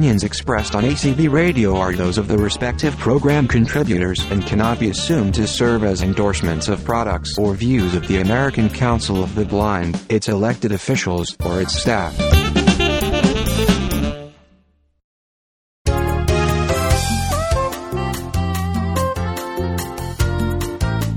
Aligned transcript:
opinions 0.00 0.24
expressed 0.24 0.74
on 0.74 0.82
ACB 0.82 1.30
Radio 1.30 1.76
are 1.76 1.92
those 1.92 2.16
of 2.16 2.26
the 2.26 2.38
respective 2.38 2.96
program 2.96 3.46
contributors 3.46 4.24
and 4.30 4.46
cannot 4.46 4.80
be 4.80 4.88
assumed 4.88 5.34
to 5.34 5.46
serve 5.46 5.84
as 5.84 6.00
endorsements 6.00 6.68
of 6.68 6.82
products 6.86 7.36
or 7.36 7.52
views 7.52 7.94
of 7.94 8.08
the 8.08 8.16
American 8.16 8.70
Council 8.70 9.22
of 9.22 9.34
the 9.34 9.44
Blind, 9.44 10.02
its 10.08 10.26
elected 10.30 10.72
officials, 10.72 11.36
or 11.44 11.60
its 11.60 11.78
staff. 11.78 12.18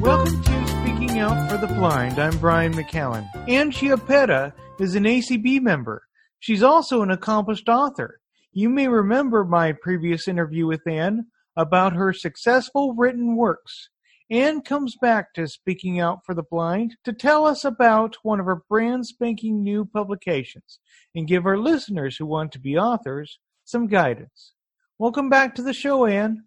Welcome 0.01 0.43
to 0.43 0.67
Speaking 0.67 1.19
Out 1.19 1.49
for 1.49 1.55
the 1.55 1.73
Blind. 1.73 2.19
I'm 2.19 2.37
Brian 2.37 2.73
McCallan. 2.73 3.29
Ann 3.47 3.71
Chiappetta 3.71 4.51
is 4.77 4.95
an 4.95 5.05
ACB 5.05 5.61
member. 5.61 6.03
She's 6.39 6.61
also 6.61 7.01
an 7.01 7.11
accomplished 7.11 7.69
author. 7.69 8.19
You 8.55 8.69
may 8.69 8.87
remember 8.87 9.43
my 9.43 9.71
previous 9.71 10.27
interview 10.27 10.67
with 10.67 10.85
Ann 10.85 11.25
about 11.57 11.93
her 11.93 12.13
successful 12.13 12.93
written 12.93 13.35
works. 13.35 13.89
Ann 14.29 14.61
comes 14.61 14.95
back 15.01 15.33
to 15.33 15.47
Speaking 15.47 15.99
Out 15.99 16.19
for 16.23 16.35
the 16.35 16.43
Blind 16.43 16.95
to 17.03 17.13
tell 17.13 17.47
us 17.47 17.65
about 17.65 18.17
one 18.21 18.39
of 18.39 18.45
her 18.45 18.61
brand 18.69 19.07
spanking 19.07 19.63
new 19.63 19.85
publications 19.85 20.79
and 21.15 21.27
give 21.27 21.47
our 21.47 21.57
listeners 21.57 22.17
who 22.17 22.27
want 22.27 22.51
to 22.51 22.59
be 22.59 22.77
authors 22.77 23.39
some 23.65 23.87
guidance. 23.87 24.53
Welcome 24.99 25.31
back 25.31 25.55
to 25.55 25.63
the 25.63 25.73
show, 25.73 26.05
Ann. 26.05 26.43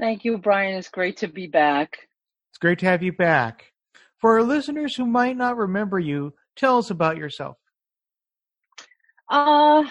Thank 0.00 0.24
you, 0.24 0.38
Brian. 0.38 0.74
It's 0.74 0.88
great 0.88 1.18
to 1.18 1.28
be 1.28 1.46
back. 1.46 2.08
It's 2.50 2.58
great 2.58 2.80
to 2.80 2.86
have 2.86 3.04
you 3.04 3.12
back. 3.12 3.66
For 4.18 4.32
our 4.32 4.42
listeners 4.42 4.96
who 4.96 5.06
might 5.06 5.36
not 5.36 5.56
remember 5.56 6.00
you, 6.00 6.34
tell 6.56 6.78
us 6.78 6.90
about 6.90 7.16
yourself. 7.16 7.58
Uh, 9.28 9.84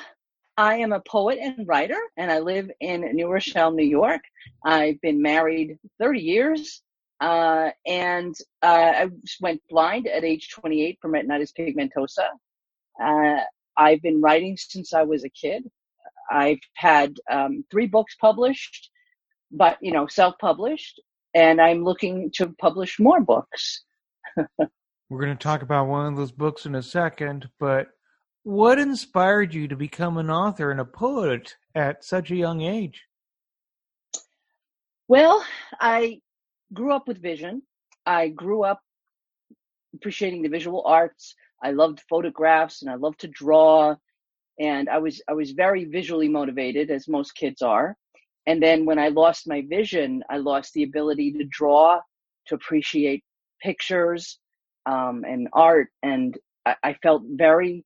I 0.58 0.76
am 0.76 0.92
a 0.92 1.02
poet 1.02 1.40
and 1.42 1.68
writer, 1.68 2.00
and 2.18 2.32
I 2.32 2.40
live 2.40 2.70
in 2.80 3.02
New 3.14 3.28
Rochelle, 3.30 3.72
New 3.72 3.86
York. 3.86 4.22
I've 4.66 5.00
been 5.02 5.22
married 5.22 5.78
30 6.00 6.20
years, 6.20 6.82
uh, 7.22 7.70
and 7.86 8.36
uh, 8.62 8.92
I 8.96 9.10
went 9.40 9.62
blind 9.70 10.08
at 10.08 10.24
age 10.24 10.50
28 10.50 11.00
from 11.02 11.14
retinitis 11.14 11.54
pigmentosa. 11.58 12.28
Uh, 13.02 13.44
I've 13.78 14.02
been 14.02 14.22
writing 14.22 14.58
since 14.58 14.94
I 14.94 15.04
was 15.04 15.24
a 15.24 15.30
kid. 15.30 15.64
I've 16.30 16.60
had 16.76 17.16
um, 17.32 17.64
three 17.72 17.88
books 17.88 18.16
published, 18.20 18.90
but 19.52 19.78
you 19.82 19.92
know, 19.92 20.08
self-published, 20.08 21.02
and 21.34 21.62
I'm 21.62 21.84
looking 21.84 22.30
to 22.36 22.54
publish 22.60 23.00
more 23.00 23.22
books. 23.22 23.84
We're 24.38 25.22
going 25.22 25.38
to 25.38 25.44
talk 25.44 25.62
about 25.62 25.88
one 25.88 26.06
of 26.06 26.16
those 26.16 26.32
books 26.32 26.66
in 26.66 26.76
a 26.76 26.84
second, 26.84 27.50
but 27.60 27.88
what 28.44 28.80
inspired 28.80 29.54
you 29.54 29.68
to 29.68 29.76
become 29.76 30.18
an 30.18 30.30
author 30.30 30.72
and 30.72 30.80
a 30.80 30.86
poet 30.86 31.56
at 31.76 32.04
such 32.04 32.32
a 32.32 32.36
young 32.36 32.62
age? 32.62 33.04
Well, 35.08 35.46
I 35.80 36.22
grew 36.74 36.94
up 36.94 37.08
with 37.08 37.22
vision. 37.22 37.62
I 38.06 38.30
grew 38.30 38.64
up 38.64 38.82
appreciating 39.94 40.42
the 40.42 40.50
visual 40.50 40.84
arts. 40.86 41.36
I 41.64 41.72
loved 41.72 42.02
photographs 42.10 42.82
and 42.82 42.90
I 42.90 42.96
loved 42.96 43.20
to 43.20 43.28
draw 43.28 43.96
and 44.60 44.90
I 44.90 45.00
was 45.00 45.22
I 45.28 45.34
was 45.34 45.52
very 45.52 45.86
visually 45.86 46.28
motivated 46.28 46.92
as 46.92 47.08
most 47.08 47.36
kids 47.36 47.62
are. 47.62 47.98
And 48.48 48.62
then 48.62 48.86
when 48.86 49.00
I 49.00 49.10
lost 49.10 49.48
my 49.48 49.64
vision, 49.68 50.24
I 50.30 50.38
lost 50.38 50.74
the 50.74 50.84
ability 50.84 51.34
to 51.34 51.44
draw, 51.46 52.00
to 52.48 52.56
appreciate 52.56 53.24
pictures 53.62 54.40
um, 54.86 55.24
and 55.28 55.48
art, 55.54 55.90
and 56.02 56.38
I, 56.66 56.76
I 56.84 56.94
felt 57.04 57.24
very 57.28 57.86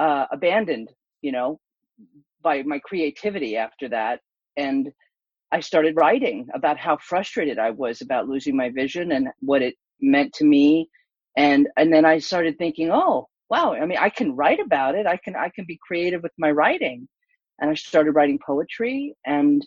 uh, 0.00 0.26
abandoned, 0.32 0.88
you 1.20 1.30
know, 1.30 1.60
by 2.42 2.62
my 2.62 2.78
creativity 2.78 3.56
after 3.56 3.88
that. 3.90 4.20
And 4.56 4.90
I 5.52 5.60
started 5.60 5.96
writing 5.96 6.48
about 6.54 6.78
how 6.78 6.96
frustrated 6.96 7.58
I 7.58 7.70
was 7.70 8.00
about 8.00 8.28
losing 8.28 8.56
my 8.56 8.70
vision 8.70 9.12
and 9.12 9.28
what 9.40 9.62
it 9.62 9.74
meant 10.00 10.32
to 10.34 10.44
me. 10.44 10.88
And, 11.36 11.68
and 11.76 11.92
then 11.92 12.04
I 12.04 12.18
started 12.18 12.56
thinking, 12.56 12.90
oh, 12.90 13.28
wow, 13.50 13.74
I 13.74 13.84
mean, 13.84 13.98
I 13.98 14.10
can 14.10 14.34
write 14.34 14.60
about 14.60 14.94
it. 14.94 15.06
I 15.06 15.18
can, 15.18 15.36
I 15.36 15.50
can 15.50 15.66
be 15.66 15.78
creative 15.86 16.22
with 16.22 16.32
my 16.38 16.50
writing. 16.50 17.06
And 17.60 17.70
I 17.70 17.74
started 17.74 18.12
writing 18.12 18.38
poetry 18.44 19.14
and, 19.26 19.66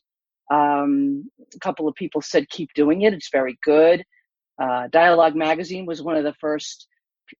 um, 0.51 1.29
a 1.55 1.59
couple 1.59 1.87
of 1.87 1.95
people 1.95 2.21
said, 2.21 2.49
keep 2.49 2.69
doing 2.73 3.03
it. 3.03 3.13
It's 3.13 3.29
very 3.31 3.57
good. 3.63 4.03
Uh, 4.61 4.87
Dialogue 4.91 5.35
magazine 5.35 5.85
was 5.85 6.01
one 6.01 6.17
of 6.17 6.23
the 6.23 6.33
first, 6.41 6.87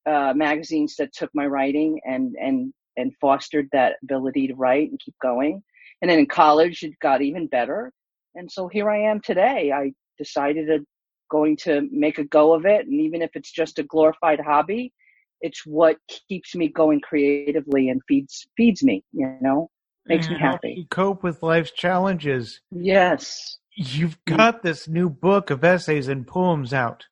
uh, 0.06 0.32
magazines 0.34 0.96
that 0.96 1.12
took 1.12 1.30
my 1.34 1.46
writing 1.46 2.00
and, 2.04 2.34
and 2.40 2.72
and 2.96 3.12
fostered 3.20 3.68
that 3.72 3.96
ability 4.02 4.48
to 4.48 4.54
write 4.54 4.90
and 4.90 5.00
keep 5.00 5.14
going. 5.20 5.62
And 6.00 6.10
then 6.10 6.18
in 6.18 6.26
college, 6.26 6.82
it 6.82 6.98
got 7.00 7.22
even 7.22 7.46
better. 7.46 7.92
And 8.34 8.50
so 8.50 8.68
here 8.68 8.90
I 8.90 9.10
am 9.10 9.20
today. 9.20 9.72
I 9.72 9.92
decided 10.18 10.66
to 10.66 10.84
going 11.30 11.56
to 11.56 11.88
make 11.90 12.18
a 12.18 12.24
go 12.24 12.54
of 12.54 12.66
it. 12.66 12.86
And 12.86 13.00
even 13.00 13.22
if 13.22 13.30
it's 13.34 13.50
just 13.50 13.78
a 13.78 13.82
glorified 13.82 14.40
hobby, 14.40 14.92
it's 15.40 15.66
what 15.66 15.96
keeps 16.28 16.54
me 16.54 16.68
going 16.68 17.00
creatively 17.00 17.88
and 17.88 18.00
feeds, 18.06 18.46
feeds 18.56 18.82
me, 18.82 19.04
you 19.12 19.36
know, 19.40 19.68
makes 20.06 20.26
and 20.26 20.36
me 20.36 20.40
happy. 20.40 20.74
You 20.78 20.86
cope 20.90 21.22
with 21.22 21.42
life's 21.42 21.72
challenges. 21.72 22.60
Yes. 22.70 23.58
You've 23.76 24.18
mm. 24.24 24.36
got 24.36 24.62
this 24.62 24.88
new 24.88 25.10
book 25.10 25.50
of 25.50 25.64
essays 25.64 26.08
and 26.08 26.26
poems 26.26 26.72
out. 26.72 27.04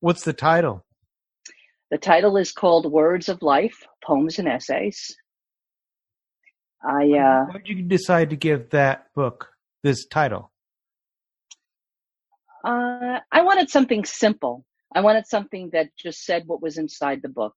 What's 0.00 0.24
the 0.24 0.32
title? 0.32 0.84
The 1.90 1.98
title 1.98 2.36
is 2.36 2.52
called 2.52 2.90
Words 2.90 3.28
of 3.28 3.42
Life, 3.42 3.86
Poems 4.04 4.38
and 4.38 4.48
Essays. 4.48 5.16
I 6.82 7.12
uh 7.12 7.44
Why 7.46 7.60
did 7.64 7.68
you 7.68 7.82
decide 7.82 8.30
to 8.30 8.36
give 8.36 8.70
that 8.70 9.12
book 9.14 9.50
this 9.82 10.06
title? 10.06 10.50
uh 12.64 13.20
I 13.32 13.42
wanted 13.42 13.70
something 13.70 14.04
simple. 14.04 14.64
I 14.94 15.00
wanted 15.00 15.26
something 15.26 15.70
that 15.72 15.96
just 15.96 16.24
said 16.24 16.44
what 16.46 16.62
was 16.62 16.78
inside 16.78 17.20
the 17.22 17.28
book. 17.28 17.54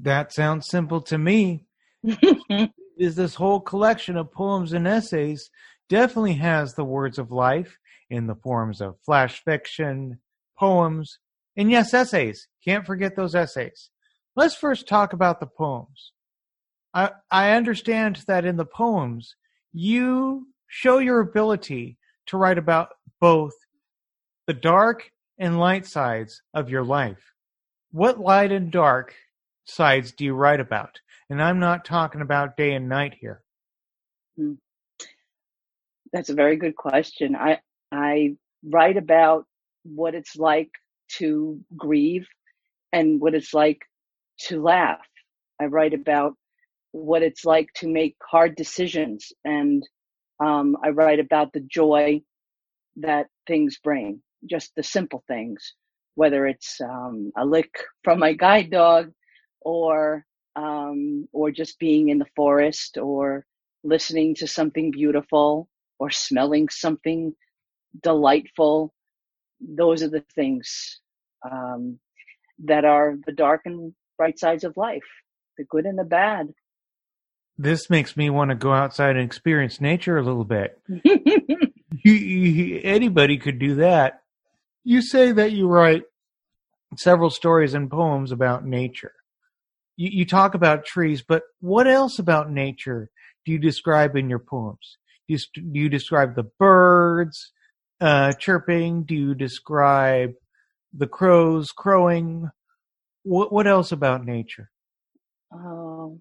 That 0.00 0.32
sounds 0.32 0.68
simple 0.68 1.00
to 1.02 1.18
me. 1.18 1.66
Is 2.98 3.16
this 3.16 3.34
whole 3.34 3.60
collection 3.60 4.16
of 4.16 4.32
poems 4.32 4.72
and 4.72 4.86
essays 4.86 5.50
definitely 5.88 6.34
has 6.34 6.74
the 6.74 6.84
words 6.84 7.18
of 7.18 7.30
life 7.30 7.78
in 8.08 8.26
the 8.26 8.34
forms 8.36 8.80
of 8.80 8.96
flash 9.04 9.42
fiction, 9.44 10.18
poems, 10.58 11.18
and 11.56 11.70
yes, 11.70 11.92
essays. 11.92 12.48
Can't 12.64 12.86
forget 12.86 13.16
those 13.16 13.34
essays. 13.34 13.90
Let's 14.34 14.54
first 14.54 14.86
talk 14.86 15.12
about 15.12 15.40
the 15.40 15.46
poems. 15.46 16.12
I, 17.30 17.50
understand 17.50 18.24
that 18.26 18.46
in 18.46 18.56
the 18.56 18.64
poems, 18.64 19.36
you 19.72 20.46
show 20.66 20.98
your 20.98 21.20
ability 21.20 21.98
to 22.26 22.38
write 22.38 22.56
about 22.56 22.88
both 23.20 23.52
the 24.46 24.54
dark 24.54 25.10
and 25.38 25.58
light 25.58 25.84
sides 25.84 26.40
of 26.54 26.70
your 26.70 26.82
life. 26.82 27.32
What 27.92 28.18
light 28.18 28.50
and 28.50 28.70
dark 28.70 29.14
sides 29.64 30.12
do 30.12 30.24
you 30.24 30.34
write 30.34 30.60
about? 30.60 30.98
And 31.28 31.42
I'm 31.42 31.58
not 31.58 31.84
talking 31.84 32.22
about 32.22 32.56
day 32.56 32.72
and 32.72 32.88
night 32.88 33.14
here. 33.20 33.42
Hmm. 34.36 34.54
That's 36.12 36.30
a 36.30 36.34
very 36.34 36.56
good 36.56 36.76
question. 36.76 37.36
I 37.36 37.60
I 37.92 38.36
write 38.64 38.96
about 38.96 39.44
what 39.82 40.14
it's 40.14 40.36
like 40.36 40.70
to 41.18 41.60
grieve 41.76 42.26
and 42.92 43.20
what 43.20 43.34
it's 43.34 43.52
like 43.52 43.82
to 44.38 44.62
laugh. 44.62 45.06
I 45.60 45.66
write 45.66 45.92
about 45.92 46.36
what 46.96 47.22
it's 47.22 47.44
like 47.44 47.72
to 47.74 47.88
make 47.88 48.16
hard 48.22 48.56
decisions 48.56 49.32
and 49.44 49.86
um, 50.40 50.76
I 50.82 50.90
write 50.90 51.20
about 51.20 51.52
the 51.52 51.60
joy 51.60 52.20
that 52.96 53.26
things 53.46 53.78
bring, 53.82 54.22
just 54.48 54.72
the 54.76 54.82
simple 54.82 55.22
things, 55.26 55.74
whether 56.14 56.46
it's 56.46 56.80
um, 56.80 57.32
a 57.36 57.44
lick 57.44 57.70
from 58.04 58.18
my 58.18 58.32
guide 58.32 58.70
dog 58.70 59.12
or 59.60 60.24
um, 60.56 61.28
or 61.32 61.50
just 61.50 61.78
being 61.78 62.08
in 62.08 62.18
the 62.18 62.26
forest 62.34 62.96
or 62.96 63.44
listening 63.84 64.34
to 64.36 64.46
something 64.46 64.90
beautiful 64.90 65.68
or 65.98 66.10
smelling 66.10 66.68
something 66.68 67.34
delightful. 68.02 68.92
Those 69.60 70.02
are 70.02 70.08
the 70.08 70.24
things 70.34 71.00
um, 71.50 71.98
that 72.64 72.84
are 72.84 73.16
the 73.26 73.32
dark 73.32 73.62
and 73.66 73.94
bright 74.16 74.38
sides 74.38 74.64
of 74.64 74.76
life, 74.76 75.04
the 75.58 75.64
good 75.64 75.84
and 75.84 75.98
the 75.98 76.04
bad. 76.04 76.48
This 77.58 77.88
makes 77.88 78.16
me 78.16 78.28
want 78.30 78.50
to 78.50 78.54
go 78.54 78.72
outside 78.72 79.16
and 79.16 79.24
experience 79.24 79.80
nature 79.80 80.16
a 80.18 80.22
little 80.22 80.44
bit. 80.44 80.78
You- 82.04 82.12
you- 82.12 82.80
Anybody 82.84 83.38
could 83.38 83.58
do 83.58 83.76
that. 83.76 84.20
You 84.84 85.00
say 85.00 85.32
that 85.32 85.52
you 85.52 85.66
write 85.66 86.02
several 86.96 87.30
stories 87.30 87.74
and 87.74 87.90
poems 87.90 88.32
about 88.32 88.64
nature. 88.66 89.12
You, 89.96 90.10
you 90.12 90.26
talk 90.26 90.54
about 90.54 90.84
trees, 90.84 91.22
but 91.26 91.42
what 91.60 91.86
else 91.88 92.18
about 92.18 92.50
nature 92.50 93.10
do 93.44 93.52
you 93.52 93.58
describe 93.58 94.14
in 94.14 94.28
your 94.28 94.38
poems? 94.40 94.98
Do 95.26 95.34
you, 95.34 95.40
do 95.54 95.80
you 95.80 95.88
describe 95.88 96.36
the 96.36 96.44
birds 96.58 97.52
uh, 98.00 98.32
chirping? 98.34 99.04
Do 99.04 99.14
you 99.14 99.34
describe 99.34 100.34
the 100.92 101.06
crows 101.08 101.70
crowing? 101.72 102.50
What, 103.22 103.52
what 103.52 103.66
else 103.66 103.90
about 103.90 104.24
nature? 104.24 104.70
Um, 105.52 106.20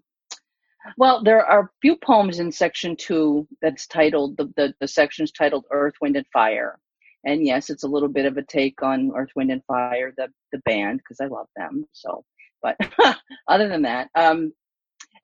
Well, 0.98 1.24
there 1.24 1.46
are 1.46 1.62
a 1.64 1.70
few 1.82 1.96
poems 1.98 2.40
in 2.40 2.52
section 2.52 2.96
two 2.96 3.48
that's 3.62 3.88
titled 3.88 4.38
the 4.38 4.52
the, 4.56 4.74
the 4.80 4.88
section's 4.88 5.32
titled 5.32 5.66
Earth, 5.72 5.96
Wind, 6.02 6.16
and 6.18 6.28
Fire. 6.34 6.80
And 7.26 7.46
yes, 7.46 7.70
it's 7.70 7.84
a 7.84 7.88
little 7.88 8.10
bit 8.10 8.26
of 8.26 8.38
a 8.38 8.44
take 8.44 8.84
on 8.84 9.12
Earth, 9.16 9.30
Wind, 9.36 9.52
and 9.52 9.64
Fire, 9.66 10.14
the 10.18 10.28
the 10.52 10.60
band, 10.60 11.00
because 11.00 11.20
I 11.22 11.28
love 11.28 11.48
them. 11.56 11.86
So, 11.94 12.24
but 12.62 12.78
other 13.48 13.68
than 13.68 13.84
that, 13.84 14.10
um, 14.16 14.54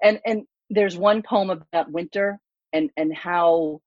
and 0.04 0.20
and 0.26 0.44
there's 0.70 0.98
one 0.98 1.22
poem 1.24 1.50
about 1.52 1.92
winter 1.92 2.40
and 2.74 2.90
and 2.98 3.16
how 3.16 3.82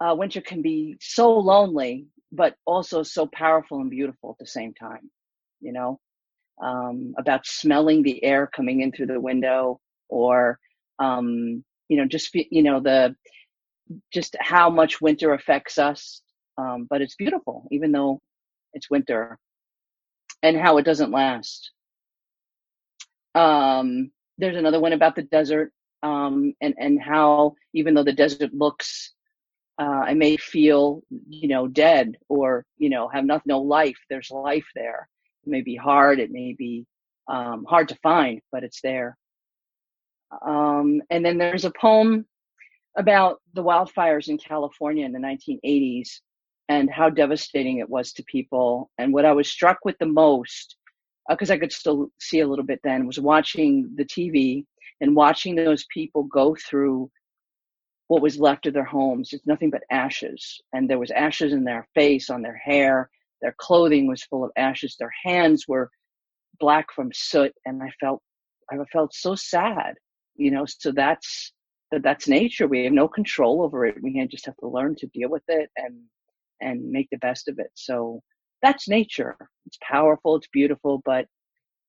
uh, 0.00 0.14
winter 0.16 0.40
can 0.40 0.62
be 0.62 0.96
so 1.00 1.38
lonely, 1.38 2.06
but 2.32 2.56
also 2.66 3.02
so 3.02 3.26
powerful 3.26 3.80
and 3.80 3.90
beautiful 3.90 4.32
at 4.32 4.38
the 4.38 4.46
same 4.50 4.74
time. 4.74 5.10
You 5.60 5.72
know, 5.72 6.00
um, 6.62 7.14
about 7.18 7.46
smelling 7.46 8.02
the 8.02 8.22
air 8.24 8.46
coming 8.54 8.82
in 8.82 8.92
through 8.92 9.06
the 9.08 9.20
window, 9.20 9.80
or 10.08 10.58
um, 10.98 11.64
you 11.88 11.96
know, 11.98 12.06
just 12.06 12.34
you 12.34 12.62
know 12.62 12.80
the 12.80 13.14
just 14.12 14.36
how 14.40 14.70
much 14.70 15.00
winter 15.00 15.32
affects 15.32 15.78
us. 15.78 16.22
Um, 16.58 16.86
but 16.90 17.02
it's 17.02 17.14
beautiful, 17.16 17.68
even 17.70 17.92
though 17.92 18.20
it's 18.74 18.90
winter, 18.90 19.38
and 20.42 20.56
how 20.56 20.78
it 20.78 20.84
doesn't 20.84 21.12
last. 21.12 21.70
Um, 23.34 24.10
there's 24.38 24.56
another 24.56 24.80
one 24.80 24.92
about 24.92 25.14
the 25.16 25.22
desert 25.22 25.72
um, 26.02 26.54
and 26.60 26.74
and 26.78 27.00
how 27.00 27.54
even 27.74 27.94
though 27.94 28.04
the 28.04 28.12
desert 28.12 28.52
looks 28.54 29.12
uh, 29.78 30.02
I 30.06 30.14
may 30.14 30.36
feel, 30.36 31.02
you 31.28 31.48
know, 31.48 31.68
dead 31.68 32.16
or, 32.28 32.64
you 32.78 32.90
know, 32.90 33.08
have 33.08 33.24
nothing, 33.24 33.44
no 33.46 33.60
life. 33.60 33.96
There's 34.10 34.30
life 34.30 34.66
there. 34.74 35.08
It 35.44 35.50
may 35.50 35.62
be 35.62 35.76
hard. 35.76 36.18
It 36.18 36.32
may 36.32 36.54
be 36.58 36.84
um, 37.28 37.64
hard 37.68 37.88
to 37.90 37.98
find, 38.02 38.40
but 38.50 38.64
it's 38.64 38.80
there. 38.82 39.16
Um, 40.46 41.02
and 41.10 41.24
then 41.24 41.38
there's 41.38 41.64
a 41.64 41.72
poem 41.72 42.26
about 42.96 43.40
the 43.54 43.62
wildfires 43.62 44.28
in 44.28 44.38
California 44.38 45.04
in 45.04 45.12
the 45.12 45.18
1980s 45.18 46.20
and 46.68 46.90
how 46.90 47.08
devastating 47.08 47.78
it 47.78 47.88
was 47.88 48.12
to 48.12 48.24
people. 48.24 48.90
And 48.98 49.12
what 49.12 49.24
I 49.24 49.32
was 49.32 49.48
struck 49.48 49.78
with 49.84 49.96
the 49.98 50.06
most, 50.06 50.76
because 51.28 51.50
uh, 51.50 51.54
I 51.54 51.58
could 51.58 51.72
still 51.72 52.10
see 52.20 52.40
a 52.40 52.46
little 52.46 52.64
bit 52.64 52.80
then, 52.84 53.06
was 53.06 53.18
watching 53.18 53.90
the 53.96 54.04
TV 54.04 54.64
and 55.00 55.16
watching 55.16 55.54
those 55.54 55.86
people 55.92 56.24
go 56.24 56.56
through 56.68 57.10
what 58.08 58.22
was 58.22 58.38
left 58.38 58.66
of 58.66 58.74
their 58.74 58.84
homes. 58.84 59.32
It's 59.32 59.46
nothing 59.46 59.70
but 59.70 59.82
ashes. 59.90 60.60
And 60.72 60.88
there 60.88 60.98
was 60.98 61.10
ashes 61.10 61.52
in 61.52 61.64
their 61.64 61.86
face, 61.94 62.30
on 62.30 62.42
their 62.42 62.56
hair. 62.56 63.08
Their 63.40 63.54
clothing 63.58 64.06
was 64.06 64.24
full 64.24 64.44
of 64.44 64.50
ashes. 64.56 64.96
Their 64.98 65.12
hands 65.24 65.66
were 65.68 65.90
black 66.58 66.86
from 66.92 67.10
soot. 67.14 67.52
And 67.64 67.82
I 67.82 67.90
felt, 68.00 68.22
I 68.70 68.76
felt 68.92 69.14
so 69.14 69.34
sad, 69.34 69.94
you 70.38 70.50
know, 70.50 70.64
so 70.66 70.92
that's, 70.92 71.52
that 71.90 72.02
that's 72.02 72.28
nature. 72.28 72.66
We 72.66 72.84
have 72.84 72.92
no 72.92 73.08
control 73.08 73.62
over 73.62 73.86
it. 73.86 73.96
We 74.02 74.26
just 74.30 74.46
have 74.46 74.56
to 74.58 74.68
learn 74.68 74.94
to 74.96 75.06
deal 75.08 75.28
with 75.28 75.44
it 75.48 75.70
and, 75.76 75.94
and 76.60 76.90
make 76.90 77.08
the 77.10 77.18
best 77.18 77.48
of 77.48 77.58
it. 77.58 77.70
So 77.74 78.22
that's 78.62 78.88
nature. 78.88 79.36
It's 79.66 79.78
powerful. 79.82 80.36
It's 80.36 80.48
beautiful, 80.52 81.02
but 81.04 81.26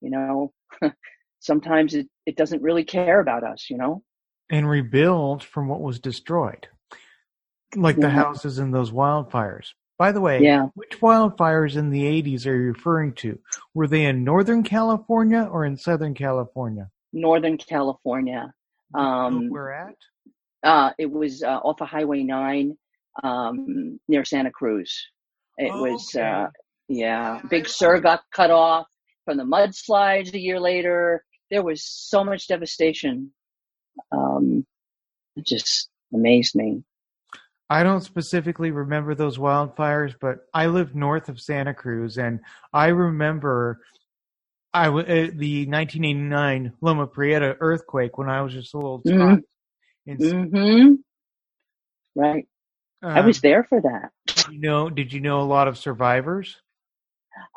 you 0.01 0.09
know, 0.09 0.53
sometimes 1.39 1.93
it, 1.93 2.07
it 2.25 2.35
doesn't 2.35 2.61
really 2.61 2.83
care 2.83 3.19
about 3.19 3.43
us, 3.43 3.67
you 3.69 3.77
know? 3.77 4.03
and 4.49 4.69
rebuild 4.69 5.43
from 5.43 5.67
what 5.67 5.81
was 5.81 5.99
destroyed, 5.99 6.67
like 7.75 7.97
the 7.97 8.09
houses 8.09 8.59
in 8.59 8.71
those 8.71 8.91
wildfires. 8.91 9.67
By 9.97 10.11
the 10.11 10.21
way, 10.21 10.41
yeah. 10.41 10.67
which 10.75 10.99
wildfires 11.01 11.75
in 11.75 11.89
the 11.89 12.03
80s 12.03 12.45
are 12.47 12.55
you 12.55 12.67
referring 12.69 13.13
to? 13.15 13.37
Were 13.73 13.87
they 13.87 14.05
in 14.05 14.23
Northern 14.23 14.63
California 14.63 15.47
or 15.51 15.65
in 15.65 15.75
Southern 15.75 16.13
California? 16.13 16.89
Northern 17.13 17.57
California. 17.57 18.51
Um, 18.93 19.49
Where 19.49 19.73
at? 19.73 19.95
Uh, 20.63 20.91
it 20.97 21.09
was 21.09 21.43
uh, 21.43 21.59
off 21.63 21.81
of 21.81 21.87
Highway 21.87 22.23
9 22.23 22.75
um, 23.23 23.99
near 24.07 24.25
Santa 24.25 24.51
Cruz. 24.51 24.93
It 25.57 25.71
oh, 25.73 25.81
was, 25.83 26.09
okay. 26.15 26.25
uh, 26.25 26.47
yeah, 26.87 27.41
Big 27.49 27.67
Sur 27.67 27.99
got 27.99 28.21
cut 28.33 28.51
off 28.51 28.87
from 29.25 29.37
the 29.37 29.43
mudslides 29.43 30.33
a 30.33 30.39
year 30.39 30.59
later. 30.59 31.23
There 31.51 31.63
was 31.63 31.83
so 31.85 32.23
much 32.23 32.47
devastation 32.47 33.31
um, 34.11 34.65
it 35.35 35.45
just 35.45 35.89
amazed 36.13 36.55
me. 36.55 36.83
I 37.69 37.83
don't 37.83 38.01
specifically 38.01 38.71
remember 38.71 39.13
those 39.13 39.37
wildfires, 39.37 40.15
but 40.19 40.39
I 40.53 40.65
lived 40.65 40.95
north 40.95 41.29
of 41.29 41.39
Santa 41.39 41.73
Cruz, 41.73 42.17
and 42.17 42.39
I 42.73 42.87
remember 42.87 43.81
I 44.73 44.85
w- 44.85 45.05
uh, 45.05 45.31
the 45.33 45.65
1989 45.65 46.73
Loma 46.81 47.07
Prieta 47.07 47.55
earthquake 47.59 48.17
when 48.17 48.29
I 48.29 48.41
was 48.41 48.53
just 48.53 48.73
a 48.73 48.77
little 48.77 49.01
tot. 49.01 49.39
Mm-hmm. 50.07 50.11
mm-hmm. 50.23 50.93
Right. 52.15 52.47
Um, 53.01 53.11
I 53.11 53.21
was 53.21 53.39
there 53.41 53.63
for 53.63 53.81
that. 53.81 54.11
You 54.51 54.59
know, 54.59 54.89
did 54.89 55.13
you 55.13 55.21
know 55.21 55.39
a 55.39 55.43
lot 55.43 55.67
of 55.67 55.77
survivors? 55.77 56.57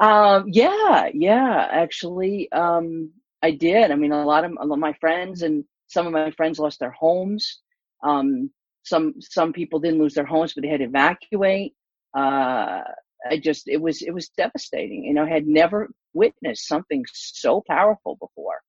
Um, 0.00 0.44
yeah, 0.48 1.08
yeah, 1.12 1.68
actually, 1.70 2.50
um, 2.52 3.10
I 3.42 3.50
did. 3.50 3.90
I 3.90 3.96
mean, 3.96 4.12
a 4.12 4.24
lot 4.24 4.44
of, 4.44 4.52
a 4.52 4.64
lot 4.64 4.74
of 4.74 4.80
my 4.80 4.92
friends 4.94 5.42
and 5.42 5.64
some 5.88 6.06
of 6.06 6.12
my 6.12 6.30
friends 6.32 6.58
lost 6.58 6.80
their 6.80 6.90
homes. 6.90 7.60
Um, 8.02 8.50
some 8.84 9.14
some 9.20 9.52
people 9.52 9.80
didn't 9.80 10.00
lose 10.00 10.14
their 10.14 10.24
homes, 10.24 10.54
but 10.54 10.62
they 10.62 10.68
had 10.68 10.80
to 10.80 10.86
evacuate. 10.86 11.74
Uh, 12.14 12.82
I 13.28 13.38
just 13.38 13.68
it 13.68 13.80
was 13.80 14.02
it 14.02 14.12
was 14.12 14.28
devastating. 14.30 15.04
You 15.04 15.14
know, 15.14 15.24
I 15.24 15.28
had 15.28 15.46
never 15.46 15.90
witnessed 16.12 16.66
something 16.66 17.04
so 17.12 17.62
powerful 17.66 18.16
before. 18.16 18.60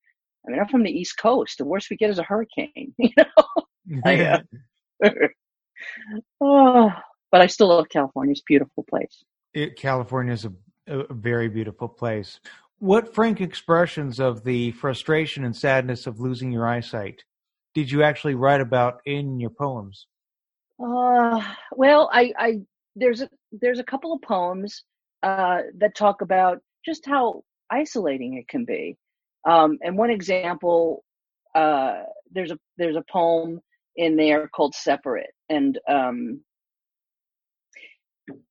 I 0.46 0.50
mean, 0.50 0.60
I'm 0.60 0.68
from 0.68 0.82
the 0.82 0.90
East 0.90 1.16
Coast. 1.18 1.58
The 1.58 1.64
worst 1.64 1.88
we 1.90 1.96
get 1.96 2.10
is 2.10 2.18
a 2.18 2.24
hurricane. 2.24 2.94
You 2.98 3.10
know. 3.16 3.64
Yeah. 4.06 4.40
oh, 6.40 6.90
but 7.30 7.40
I 7.42 7.46
still 7.48 7.68
love 7.68 7.90
California. 7.90 8.32
It's 8.32 8.40
a 8.40 8.44
beautiful 8.46 8.82
place. 8.88 9.22
It, 9.52 9.76
California 9.76 10.32
is 10.32 10.46
a, 10.46 10.52
a 10.86 11.12
very 11.12 11.48
beautiful 11.48 11.88
place. 11.88 12.40
What 12.78 13.14
frank 13.14 13.42
expressions 13.42 14.20
of 14.20 14.42
the 14.42 14.70
frustration 14.72 15.44
and 15.44 15.54
sadness 15.54 16.06
of 16.06 16.18
losing 16.18 16.50
your 16.50 16.66
eyesight 16.66 17.24
did 17.74 17.90
you 17.90 18.02
actually 18.04 18.36
write 18.36 18.60
about 18.60 19.00
in 19.04 19.40
your 19.40 19.50
poems? 19.50 20.06
Uh, 20.82 21.42
well, 21.72 22.08
I, 22.12 22.32
I 22.38 22.60
there's 22.96 23.20
a 23.20 23.28
there's 23.60 23.78
a 23.78 23.84
couple 23.84 24.12
of 24.12 24.22
poems 24.22 24.84
uh, 25.22 25.60
that 25.78 25.96
talk 25.96 26.22
about 26.22 26.58
just 26.84 27.06
how 27.06 27.42
isolating 27.70 28.34
it 28.34 28.48
can 28.48 28.64
be. 28.64 28.96
Um, 29.48 29.78
and 29.82 29.96
one 29.96 30.10
example, 30.10 31.04
uh, 31.54 32.02
there's 32.30 32.50
a 32.50 32.58
there's 32.78 32.96
a 32.96 33.04
poem 33.10 33.60
in 33.96 34.16
there 34.16 34.48
called 34.48 34.74
"Separate," 34.74 35.30
and 35.48 35.78
um, 35.88 36.40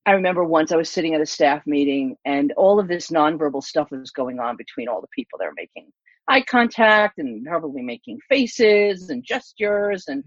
I 0.06 0.12
remember 0.12 0.44
once 0.44 0.72
I 0.72 0.78
was 0.78 0.90
sitting 0.90 1.16
at 1.16 1.22
a 1.22 1.26
staff 1.26 1.66
meeting 1.66 2.16
and 2.26 2.52
all 2.54 2.80
of 2.80 2.88
this 2.88 3.10
nonverbal 3.10 3.64
stuff 3.64 3.90
was 3.92 4.12
going 4.12 4.40
on 4.40 4.58
between 4.58 4.88
all 4.88 5.02
the 5.02 5.08
people 5.16 5.40
that 5.40 5.48
are 5.48 5.54
making 5.56 5.92
eye 6.28 6.42
contact 6.42 7.18
and 7.18 7.46
probably 7.46 7.82
making 7.82 8.20
faces 8.30 9.10
and 9.10 9.24
gestures 9.26 10.06
and 10.08 10.24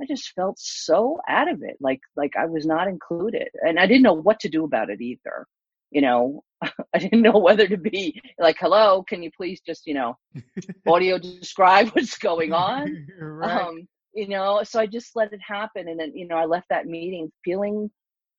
I 0.00 0.06
just 0.06 0.32
felt 0.34 0.58
so 0.58 1.20
out 1.28 1.50
of 1.50 1.62
it 1.62 1.76
like 1.80 2.00
like 2.16 2.32
I 2.38 2.46
was 2.46 2.66
not 2.66 2.88
included 2.88 3.48
and 3.66 3.78
I 3.78 3.86
didn't 3.86 4.02
know 4.02 4.14
what 4.14 4.40
to 4.40 4.48
do 4.48 4.64
about 4.64 4.90
it 4.90 5.00
either 5.00 5.46
you 5.90 6.00
know 6.00 6.42
I 6.62 6.98
didn't 6.98 7.22
know 7.22 7.38
whether 7.38 7.66
to 7.68 7.76
be 7.76 8.20
like 8.38 8.56
hello 8.58 9.02
can 9.02 9.22
you 9.22 9.30
please 9.36 9.60
just 9.60 9.86
you 9.86 9.94
know 9.94 10.16
audio 10.86 11.18
describe 11.18 11.88
what's 11.92 12.18
going 12.18 12.52
on 12.52 13.06
right. 13.18 13.62
um 13.62 13.88
you 14.14 14.28
know 14.28 14.62
so 14.64 14.80
I 14.80 14.86
just 14.86 15.16
let 15.16 15.32
it 15.32 15.40
happen 15.46 15.88
and 15.88 16.00
then 16.00 16.12
you 16.14 16.26
know 16.26 16.36
I 16.36 16.46
left 16.46 16.68
that 16.70 16.86
meeting 16.86 17.30
feeling 17.44 17.90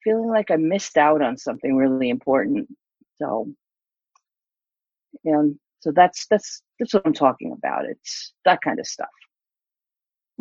feeling 0.04 0.30
like 0.30 0.52
I 0.52 0.56
missed 0.56 0.98
out 0.98 1.22
on 1.22 1.38
something 1.38 1.76
really 1.76 2.10
important. 2.10 2.68
So, 3.22 3.48
and 5.26 5.56
so 5.80 5.92
that's 5.92 6.28
that's 6.28 6.62
that's 6.80 6.94
what 6.94 7.06
I'm 7.06 7.14
talking 7.14 7.52
about. 7.52 7.86
It's 7.86 8.34
that 8.46 8.62
kind 8.62 8.80
of 8.80 8.88
stuff. 8.88 9.10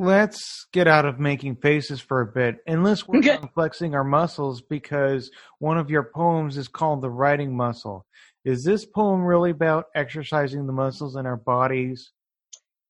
Let's 0.01 0.67
get 0.73 0.89
out 0.89 1.05
of 1.05 1.21
making 1.21 1.57
faces 1.57 2.01
for 2.01 2.23
a 2.23 2.27
bit 2.27 2.57
and 2.67 2.83
let's 2.83 3.07
work 3.07 3.19
Okay. 3.19 3.37
on 3.37 3.51
flexing 3.53 3.95
our 3.95 4.03
muscles 4.03 4.63
because 4.63 5.31
one 5.59 5.77
of 5.77 5.91
your 5.91 6.05
poems 6.15 6.57
is 6.57 6.69
called 6.69 7.03
The 7.03 7.11
Writing 7.11 7.55
Muscle. 7.55 8.07
Is 8.47 8.65
this 8.65 8.87
poem 8.87 9.23
really 9.23 9.51
about 9.51 9.89
exercising 9.95 10.67
the 10.67 10.73
muscles 10.73 11.17
in 11.17 11.27
our 11.27 11.37
bodies? 11.37 12.13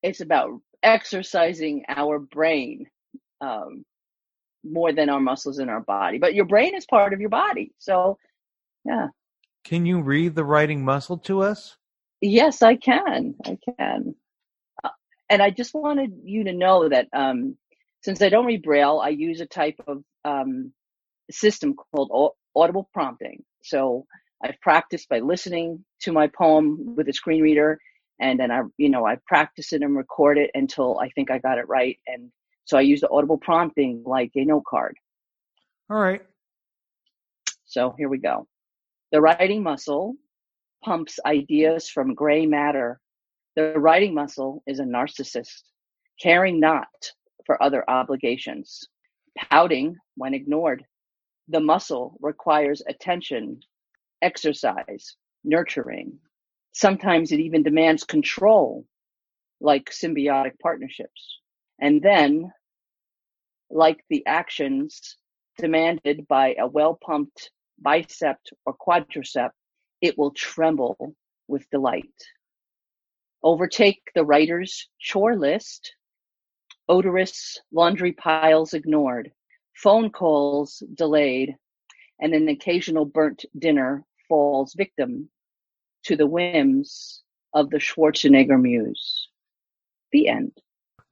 It's 0.04 0.20
about 0.20 0.60
exercising 0.84 1.82
our 1.88 2.20
brain 2.20 2.86
um, 3.40 3.84
more 4.62 4.92
than 4.92 5.10
our 5.10 5.18
muscles 5.18 5.58
in 5.58 5.68
our 5.68 5.80
body. 5.80 6.18
But 6.18 6.34
your 6.34 6.44
brain 6.44 6.76
is 6.76 6.86
part 6.86 7.12
of 7.12 7.18
your 7.20 7.28
body, 7.28 7.72
so 7.78 8.18
yeah. 8.84 9.08
Can 9.64 9.84
you 9.84 10.00
read 10.00 10.36
the 10.36 10.44
writing 10.44 10.84
muscle 10.84 11.18
to 11.18 11.42
us? 11.42 11.76
Yes, 12.20 12.62
I 12.62 12.76
can. 12.76 13.34
I 13.44 13.58
can. 13.78 14.14
And 15.30 15.40
I 15.40 15.50
just 15.50 15.74
wanted 15.74 16.12
you 16.24 16.44
to 16.44 16.52
know 16.52 16.88
that 16.88 17.06
um, 17.12 17.56
since 18.02 18.20
I 18.20 18.28
don't 18.28 18.46
read 18.46 18.62
Braille, 18.62 19.00
I 19.02 19.10
use 19.10 19.40
a 19.40 19.46
type 19.46 19.80
of 19.86 20.02
um, 20.24 20.72
system 21.30 21.74
called 21.74 22.34
audible 22.56 22.90
prompting. 22.92 23.44
So 23.62 24.06
I've 24.42 24.60
practiced 24.60 25.08
by 25.08 25.20
listening 25.20 25.84
to 26.00 26.12
my 26.12 26.26
poem 26.26 26.96
with 26.96 27.08
a 27.08 27.12
screen 27.12 27.42
reader, 27.42 27.78
and 28.20 28.38
then 28.40 28.50
I, 28.50 28.62
you 28.76 28.88
know, 28.88 29.06
I 29.06 29.18
practice 29.26 29.72
it 29.72 29.82
and 29.82 29.96
record 29.96 30.36
it 30.36 30.50
until 30.54 30.98
I 30.98 31.10
think 31.10 31.30
I 31.30 31.38
got 31.38 31.58
it 31.58 31.68
right. 31.68 31.98
And 32.06 32.30
so 32.64 32.76
I 32.76 32.82
use 32.82 33.00
the 33.00 33.10
audible 33.10 33.38
prompting 33.38 34.02
like 34.04 34.32
a 34.34 34.44
note 34.44 34.64
card. 34.68 34.96
All 35.88 35.98
right. 35.98 36.22
So 37.66 37.94
here 37.96 38.08
we 38.08 38.18
go. 38.18 38.46
The 39.12 39.20
writing 39.20 39.62
muscle 39.62 40.16
pumps 40.84 41.18
ideas 41.24 41.88
from 41.88 42.14
gray 42.14 42.46
matter. 42.46 43.00
The 43.56 43.72
writing 43.78 44.14
muscle 44.14 44.62
is 44.66 44.78
a 44.78 44.84
narcissist, 44.84 45.62
caring 46.20 46.60
not 46.60 46.88
for 47.46 47.60
other 47.62 47.88
obligations, 47.90 48.88
pouting 49.36 49.96
when 50.16 50.34
ignored. 50.34 50.84
The 51.48 51.60
muscle 51.60 52.16
requires 52.20 52.80
attention, 52.88 53.60
exercise, 54.22 55.16
nurturing. 55.42 56.20
Sometimes 56.72 57.32
it 57.32 57.40
even 57.40 57.64
demands 57.64 58.04
control, 58.04 58.86
like 59.60 59.90
symbiotic 59.90 60.58
partnerships. 60.60 61.40
And 61.80 62.00
then, 62.00 62.52
like 63.68 64.04
the 64.10 64.24
actions 64.26 65.16
demanded 65.58 66.28
by 66.28 66.54
a 66.54 66.68
well 66.68 66.98
pumped 67.04 67.50
bicep 67.80 68.38
or 68.64 68.76
quadricep, 68.76 69.50
it 70.00 70.16
will 70.16 70.30
tremble 70.32 71.16
with 71.48 71.68
delight. 71.70 72.14
Overtake 73.42 74.02
the 74.14 74.24
writer's 74.24 74.88
chore 74.98 75.36
list, 75.36 75.94
odorous 76.88 77.58
laundry 77.72 78.12
piles 78.12 78.74
ignored, 78.74 79.32
phone 79.74 80.10
calls 80.10 80.82
delayed, 80.94 81.56
and 82.20 82.34
an 82.34 82.48
occasional 82.48 83.04
burnt 83.04 83.44
dinner 83.58 84.04
falls 84.28 84.74
victim 84.74 85.30
to 86.04 86.16
the 86.16 86.26
whims 86.26 87.22
of 87.54 87.70
the 87.70 87.78
Schwarzenegger 87.78 88.60
muse. 88.60 89.28
The 90.12 90.28
end. 90.28 90.52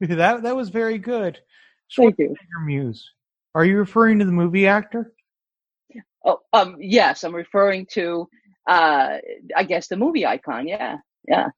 That 0.00 0.42
that 0.42 0.56
was 0.56 0.68
very 0.68 0.98
good. 0.98 1.38
Thank 1.96 2.18
you. 2.18 2.28
Schwarzenegger 2.28 2.66
Muse. 2.66 3.10
Are 3.54 3.64
you 3.64 3.78
referring 3.78 4.18
to 4.20 4.24
the 4.24 4.32
movie 4.32 4.66
actor? 4.66 5.12
Oh, 6.24 6.40
um, 6.52 6.76
yes, 6.80 7.24
I'm 7.24 7.34
referring 7.34 7.86
to, 7.92 8.28
uh, 8.68 9.16
I 9.56 9.64
guess 9.64 9.88
the 9.88 9.96
movie 9.96 10.26
icon. 10.26 10.68
Yeah, 10.68 10.98
yeah. 11.26 11.48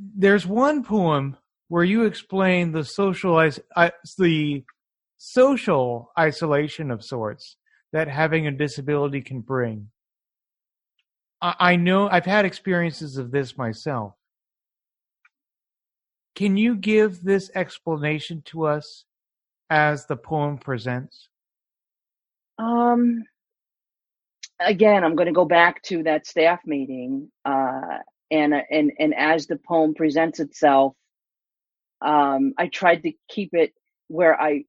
There's 0.00 0.46
one 0.46 0.82
poem 0.82 1.36
where 1.68 1.84
you 1.84 2.04
explain 2.04 2.72
the 2.72 2.84
social 2.84 3.36
the 4.18 4.64
social 5.18 6.10
isolation 6.18 6.90
of 6.90 7.04
sorts 7.04 7.56
that 7.92 8.08
having 8.08 8.46
a 8.46 8.50
disability 8.50 9.20
can 9.20 9.40
bring. 9.40 9.88
I, 11.42 11.54
I 11.58 11.76
know 11.76 12.08
I've 12.08 12.24
had 12.24 12.44
experiences 12.44 13.18
of 13.18 13.30
this 13.30 13.58
myself. 13.58 14.14
Can 16.34 16.56
you 16.56 16.76
give 16.76 17.22
this 17.22 17.50
explanation 17.54 18.42
to 18.46 18.66
us 18.66 19.04
as 19.68 20.06
the 20.06 20.16
poem 20.16 20.56
presents? 20.58 21.28
Um, 22.58 23.24
again, 24.58 25.04
I'm 25.04 25.16
going 25.16 25.26
to 25.26 25.32
go 25.32 25.44
back 25.44 25.82
to 25.84 26.02
that 26.04 26.26
staff 26.26 26.60
meeting, 26.64 27.30
uh, 27.44 27.98
and 28.30 28.54
and 28.70 28.92
and 28.98 29.14
as 29.14 29.46
the 29.46 29.56
poem 29.56 29.94
presents 29.94 30.40
itself, 30.40 30.94
um, 32.00 32.54
I 32.58 32.68
tried 32.68 33.02
to 33.02 33.12
keep 33.28 33.50
it 33.54 33.72
where 34.08 34.40
I, 34.40 34.64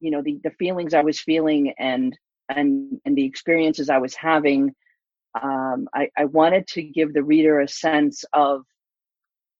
you 0.00 0.10
know, 0.10 0.22
the 0.22 0.40
the 0.42 0.50
feelings 0.50 0.94
I 0.94 1.02
was 1.02 1.20
feeling 1.20 1.74
and 1.78 2.16
and 2.48 3.00
and 3.04 3.16
the 3.16 3.24
experiences 3.24 3.90
I 3.90 3.98
was 3.98 4.14
having. 4.14 4.74
Um, 5.40 5.88
I, 5.94 6.08
I 6.16 6.24
wanted 6.24 6.66
to 6.68 6.82
give 6.82 7.12
the 7.12 7.22
reader 7.22 7.60
a 7.60 7.68
sense 7.68 8.24
of 8.32 8.62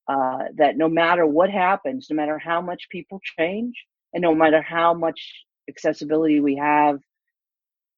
uh, 0.09 0.45
that 0.57 0.77
no 0.77 0.89
matter 0.89 1.27
what 1.27 1.51
happens, 1.51 2.07
no 2.09 2.17
matter 2.17 2.39
how 2.39 2.61
much 2.61 2.89
people 2.91 3.21
change, 3.39 3.75
and 4.15 4.23
no 4.23 4.35
matter 4.35 4.63
how 4.63 4.95
much 4.95 5.21
accessibility 5.69 6.41
we 6.41 6.57
have, 6.57 6.99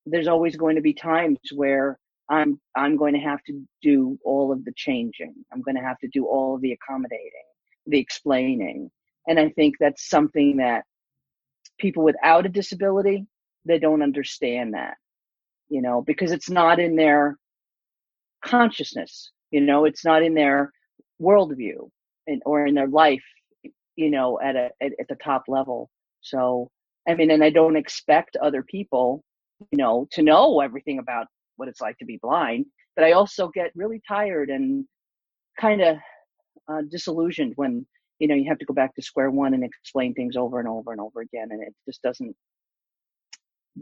there's 0.07 0.28
always 0.28 0.57
going 0.57 0.76
to 0.76 0.83
be 0.83 0.95
times 0.95 1.38
where 1.55 1.99
I'm 2.28 2.61
I'm 2.75 2.97
going 2.97 3.14
to 3.14 3.20
have 3.20 3.42
to 3.44 3.62
do 3.82 4.18
all 4.25 4.52
of 4.52 4.64
the 4.64 4.73
changing. 4.76 5.35
I'm 5.52 5.62
going 5.62 5.76
to 5.76 5.82
have 5.82 5.99
to 6.00 6.08
do 6.08 6.26
all 6.26 6.54
of 6.54 6.61
the 6.61 6.73
accommodating, 6.73 7.30
the 7.87 7.99
explaining. 7.99 8.90
And 9.26 9.38
I 9.38 9.50
think 9.50 9.76
that's 9.78 10.08
something 10.08 10.58
that 10.58 10.85
people 11.78 12.02
without 12.02 12.47
a 12.47 12.50
disability, 12.50 13.26
they 13.64 13.78
don't 13.78 14.02
understand 14.02 14.75
that. 14.75 14.94
You 15.68 15.82
know, 15.82 16.02
because 16.02 16.32
it's 16.32 16.50
not 16.50 16.80
in 16.80 16.97
their 16.97 17.37
consciousness, 18.44 19.30
you 19.50 19.61
know, 19.61 19.85
it's 19.85 20.04
not 20.04 20.23
in 20.23 20.35
their 20.35 20.73
worldview 21.20 21.90
and, 22.26 22.42
or 22.47 22.66
in 22.66 22.75
their 22.75 22.88
life, 22.88 23.25
you 23.97 24.11
know, 24.11 24.40
at 24.40 24.56
a 24.56 24.70
at, 24.80 24.92
at 25.00 25.08
the 25.08 25.16
top 25.16 25.44
level. 25.49 25.90
So 26.20 26.70
I 27.08 27.14
mean, 27.14 27.30
and 27.30 27.42
I 27.42 27.50
don't 27.50 27.76
expect 27.76 28.37
other 28.37 28.62
people, 28.62 29.25
you 29.70 29.78
know, 29.78 30.06
to 30.12 30.23
know 30.23 30.61
everything 30.61 30.99
about 30.99 31.26
what 31.59 31.69
it's 31.69 31.81
like 31.81 31.99
to 31.99 32.05
be 32.05 32.19
blind, 32.21 32.67
but 32.97 33.05
I 33.05 33.12
also 33.12 33.49
get 33.49 33.73
really 33.75 34.00
tired 34.07 34.49
and 34.49 34.87
kind 35.61 35.83
of 35.83 35.97
uh, 36.69 36.83
disillusioned 36.91 37.53
when 37.57 37.87
you 38.19 38.29
know 38.29 38.35
you 38.35 38.49
have 38.49 38.59
to 38.59 38.65
go 38.65 38.75
back 38.75 38.95
to 38.95 39.03
square 39.03 39.31
one 39.31 39.55
and 39.55 39.65
explain 39.65 40.15
things 40.15 40.37
over 40.37 40.59
and 40.59 40.69
over 40.69 40.93
and 40.93 41.00
over 41.00 41.21
again, 41.21 41.49
and 41.50 41.62
it 41.62 41.75
just 41.87 42.03
doesn't 42.03 42.35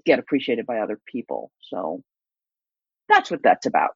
get 0.04 0.18
appreciated 0.18 0.66
by 0.66 0.78
other 0.78 0.98
people. 1.06 1.50
So 1.60 2.02
that's 3.08 3.30
what 3.30 3.42
that's 3.42 3.66
about. 3.66 3.90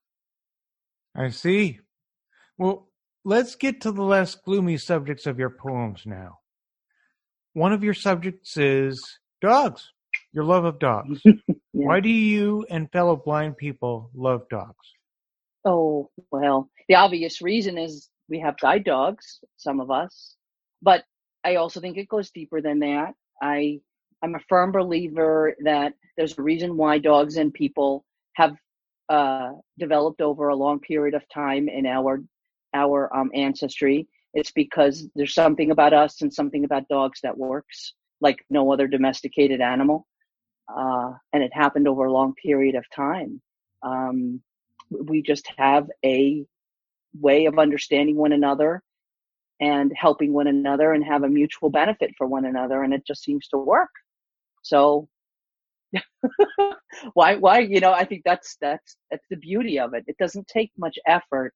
I 1.15 1.31
see. 1.31 1.81
Well, 2.57 2.89
let's 3.25 3.55
get 3.57 3.81
to 3.83 3.93
the 3.93 4.03
less 4.03 4.35
gloomy 4.35 4.77
subjects 4.77 5.27
of 5.27 5.39
your 5.39 5.51
poems 5.51 6.03
now. 6.07 6.39
One 7.53 7.73
of 7.73 7.83
your 7.83 7.95
subjects 7.95 8.57
is 8.57 9.19
dogs, 9.41 9.91
your 10.33 10.45
love 10.45 10.65
of 10.65 10.79
dogs. 10.79 11.23
Yeah. 11.73 11.87
Why 11.87 12.01
do 12.01 12.09
you 12.09 12.67
and 12.69 12.91
fellow 12.91 13.15
blind 13.15 13.57
people 13.57 14.11
love 14.13 14.43
dogs? 14.51 14.75
Oh, 15.65 16.11
well, 16.33 16.69
the 16.89 16.97
obvious 16.97 17.41
reason 17.41 17.79
is 17.79 18.11
we 18.29 18.41
have 18.41 18.59
guide 18.59 18.83
dogs, 18.85 19.39
some 19.57 19.81
of 19.81 19.89
us, 19.89 20.35
but 20.83 21.05
I 21.45 21.55
also 21.55 21.81
think 21.81 21.97
it 21.97 22.09
goes 22.09 22.33
deeper 22.33 22.61
than 22.61 22.81
that. 22.81 23.15
I, 23.41 23.81
I'm 24.21 24.35
a 24.35 24.41
firm 24.49 24.73
believer 24.73 25.55
that 25.65 25.95
there's 26.17 26.37
a 26.37 26.43
reason 26.43 26.77
why 26.77 26.99
dogs 26.99 27.37
and 27.37 27.55
people 27.55 28.05
have 28.35 28.57
uh, 29.09 29.53
developed 29.79 30.21
over 30.21 30.49
a 30.49 30.57
long 30.57 30.81
period 30.81 31.15
of 31.15 31.23
time 31.33 31.69
in 31.69 31.87
our 31.87 32.21
our 32.75 33.17
um, 33.17 33.31
ancestry. 33.33 34.09
It's 34.35 34.53
because 34.53 35.09
there's 35.15 35.35
something 35.35 35.71
about 35.71 35.93
us 35.93 36.21
and 36.21 36.35
something 36.35 36.65
about 36.65 36.89
dogs 36.89 37.21
that 37.23 37.39
works 37.39 37.95
like 38.21 38.45
no 38.51 38.73
other 38.73 38.87
domesticated 38.87 39.61
animal 39.61 40.07
uh, 40.77 41.12
and 41.33 41.43
it 41.43 41.53
happened 41.53 41.89
over 41.89 42.05
a 42.05 42.12
long 42.12 42.35
period 42.35 42.75
of 42.75 42.85
time. 42.95 43.41
Um, 43.83 44.43
we 44.91 45.23
just 45.23 45.49
have 45.57 45.89
a 46.05 46.45
way 47.19 47.47
of 47.47 47.59
understanding 47.59 48.17
one 48.17 48.33
another 48.33 48.83
and 49.61 49.93
helping 49.95 50.33
one 50.33 50.47
another 50.47 50.93
and 50.93 51.05
have 51.05 51.23
a 51.23 51.29
mutual 51.29 51.71
benefit 51.71 52.12
for 52.17 52.27
one 52.27 52.47
another, 52.47 52.83
and 52.83 52.95
it 52.95 53.07
just 53.07 53.23
seems 53.23 53.47
to 53.49 53.59
work. 53.59 53.91
So, 54.62 55.09
why, 57.15 57.37
why, 57.37 57.61
you 57.61 57.81
know, 57.81 57.93
I 57.93 58.05
think 58.05 58.23
that's 58.25 58.57
that's 58.61 58.97
that's 59.11 59.27
the 59.29 59.37
beauty 59.37 59.79
of 59.79 59.95
it. 59.95 60.05
It 60.07 60.17
doesn't 60.19 60.49
take 60.49 60.71
much 60.79 60.99
effort 61.07 61.53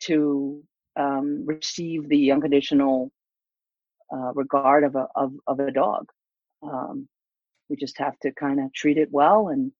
to 0.00 0.62
um, 0.96 1.44
receive 1.46 2.08
the 2.08 2.32
unconditional 2.32 3.10
uh, 4.12 4.32
regard 4.34 4.84
of 4.84 4.96
a 4.96 5.06
of, 5.14 5.32
of 5.46 5.60
a 5.60 5.70
dog. 5.70 6.06
Um, 6.62 7.08
we 7.68 7.76
just 7.76 7.98
have 7.98 8.18
to 8.20 8.32
kind 8.32 8.60
of 8.60 8.72
treat 8.72 8.98
it 8.98 9.08
well 9.10 9.48
and 9.48 9.72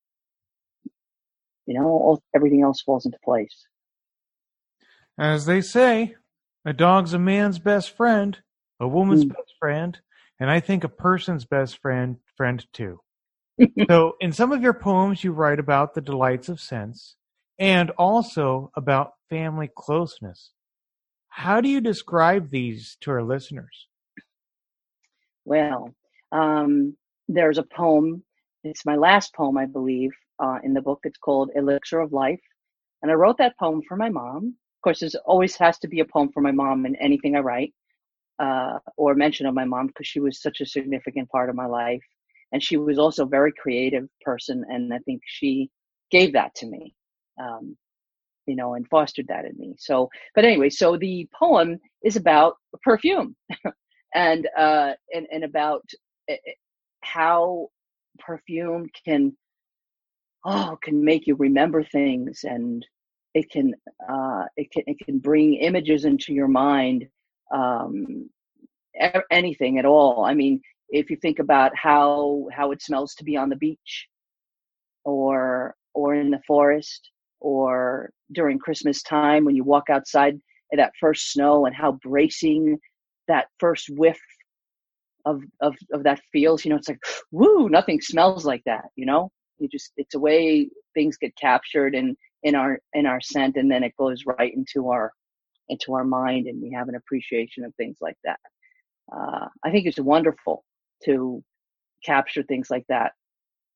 you 1.66 1.74
know 1.78 1.86
all, 1.86 2.22
everything 2.34 2.62
else 2.62 2.80
falls 2.82 3.04
into 3.06 3.18
place 3.24 3.66
As 5.18 5.46
they 5.46 5.60
say, 5.60 6.14
a 6.64 6.72
dog's 6.72 7.14
a 7.14 7.18
man's 7.18 7.58
best 7.58 7.96
friend, 7.96 8.38
a 8.80 8.86
woman's 8.88 9.24
Mm. 9.24 9.28
best 9.28 9.54
friend, 9.58 9.98
and 10.38 10.50
I 10.50 10.60
think 10.60 10.84
a 10.84 10.88
person's 10.88 11.44
best 11.44 11.78
friend 11.78 12.18
friend 12.36 12.64
too. 12.72 13.00
so, 13.88 14.14
in 14.20 14.32
some 14.32 14.52
of 14.52 14.62
your 14.62 14.74
poems, 14.74 15.24
you 15.24 15.32
write 15.32 15.58
about 15.58 15.94
the 15.94 16.00
delights 16.02 16.48
of 16.48 16.60
sense 16.60 17.16
and 17.58 17.90
also 17.92 18.70
about 18.76 19.14
family 19.30 19.70
closeness. 19.74 20.52
How 21.28 21.60
do 21.60 21.68
you 21.68 21.80
describe 21.80 22.50
these 22.50 22.96
to 23.00 23.10
our 23.10 23.22
listeners? 23.22 23.86
well 25.44 25.94
um, 26.32 26.96
there's 27.28 27.58
a 27.58 27.62
poem 27.64 28.22
it's 28.64 28.86
my 28.86 28.96
last 28.96 29.34
poem 29.34 29.58
i 29.58 29.66
believe 29.66 30.12
uh, 30.42 30.58
in 30.64 30.74
the 30.74 30.80
book 30.82 31.00
it's 31.04 31.18
called 31.18 31.50
elixir 31.54 32.00
of 32.00 32.12
life 32.12 32.40
and 33.02 33.10
i 33.10 33.14
wrote 33.14 33.38
that 33.38 33.58
poem 33.58 33.82
for 33.88 33.96
my 33.96 34.08
mom 34.08 34.46
of 34.46 34.82
course 34.82 35.00
there's 35.00 35.14
always 35.26 35.56
has 35.56 35.78
to 35.78 35.88
be 35.88 36.00
a 36.00 36.04
poem 36.04 36.30
for 36.32 36.40
my 36.40 36.52
mom 36.52 36.86
in 36.86 36.94
anything 36.96 37.36
i 37.36 37.40
write 37.40 37.72
uh, 38.38 38.78
or 38.98 39.14
mention 39.14 39.46
of 39.46 39.54
my 39.54 39.64
mom 39.64 39.86
because 39.86 40.06
she 40.06 40.20
was 40.20 40.42
such 40.42 40.60
a 40.60 40.66
significant 40.66 41.28
part 41.30 41.48
of 41.48 41.56
my 41.56 41.66
life 41.66 42.02
and 42.52 42.62
she 42.62 42.76
was 42.76 42.98
also 42.98 43.24
a 43.24 43.28
very 43.28 43.52
creative 43.60 44.06
person 44.22 44.64
and 44.68 44.92
i 44.92 44.98
think 45.00 45.22
she 45.26 45.70
gave 46.10 46.32
that 46.34 46.54
to 46.54 46.66
me 46.66 46.94
um, 47.40 47.76
you 48.46 48.56
know, 48.56 48.74
and 48.74 48.88
fostered 48.88 49.26
that 49.28 49.44
in 49.44 49.56
me. 49.58 49.74
So, 49.78 50.08
but 50.34 50.44
anyway, 50.44 50.70
so 50.70 50.96
the 50.96 51.28
poem 51.38 51.78
is 52.04 52.16
about 52.16 52.54
perfume 52.82 53.36
and, 54.14 54.48
uh, 54.56 54.92
and, 55.12 55.26
and 55.32 55.44
about 55.44 55.82
how 57.00 57.68
perfume 58.18 58.88
can, 59.04 59.36
oh, 60.44 60.78
can 60.82 61.04
make 61.04 61.26
you 61.26 61.34
remember 61.36 61.82
things 61.84 62.44
and 62.44 62.86
it 63.34 63.50
can, 63.50 63.74
uh, 64.08 64.44
it 64.56 64.70
can, 64.70 64.82
it 64.86 64.98
can 65.04 65.18
bring 65.18 65.54
images 65.54 66.04
into 66.04 66.32
your 66.32 66.48
mind, 66.48 67.06
um, 67.54 68.30
anything 69.30 69.78
at 69.78 69.84
all. 69.84 70.24
I 70.24 70.34
mean, 70.34 70.60
if 70.88 71.10
you 71.10 71.16
think 71.16 71.38
about 71.38 71.72
how, 71.76 72.46
how 72.52 72.70
it 72.72 72.82
smells 72.82 73.14
to 73.16 73.24
be 73.24 73.36
on 73.36 73.48
the 73.50 73.56
beach 73.56 74.08
or, 75.04 75.74
or 75.94 76.14
in 76.14 76.30
the 76.30 76.40
forest 76.46 77.10
or 77.40 78.10
during 78.32 78.58
Christmas 78.58 79.02
time 79.02 79.44
when 79.44 79.54
you 79.54 79.64
walk 79.64 79.90
outside 79.90 80.38
that 80.72 80.92
first 80.98 81.32
snow 81.32 81.66
and 81.66 81.74
how 81.74 81.92
bracing 82.02 82.78
that 83.28 83.46
first 83.58 83.88
whiff 83.90 84.20
of, 85.26 85.42
of, 85.60 85.76
of 85.92 86.04
that 86.04 86.20
feels, 86.32 86.64
you 86.64 86.70
know, 86.70 86.76
it's 86.76 86.88
like, 86.88 87.02
woo, 87.30 87.68
nothing 87.68 88.00
smells 88.00 88.46
like 88.46 88.62
that, 88.64 88.86
you 88.96 89.04
know, 89.04 89.30
you 89.58 89.68
just, 89.68 89.92
it's 89.98 90.14
a 90.14 90.18
way 90.18 90.70
things 90.94 91.18
get 91.18 91.36
captured 91.36 91.94
in, 91.94 92.16
in 92.42 92.54
our, 92.54 92.78
in 92.94 93.04
our 93.04 93.20
scent 93.20 93.56
and 93.56 93.70
then 93.70 93.82
it 93.82 93.92
goes 93.98 94.22
right 94.26 94.54
into 94.54 94.88
our, 94.88 95.12
into 95.68 95.92
our 95.92 96.04
mind 96.04 96.46
and 96.46 96.62
we 96.62 96.70
have 96.70 96.88
an 96.88 96.94
appreciation 96.94 97.64
of 97.64 97.74
things 97.74 97.98
like 98.00 98.16
that. 98.24 98.40
Uh, 99.14 99.48
I 99.62 99.70
think 99.70 99.86
it's 99.86 100.00
wonderful 100.00 100.64
to 101.04 101.44
capture 102.04 102.42
things 102.42 102.70
like 102.70 102.86
that 102.88 103.12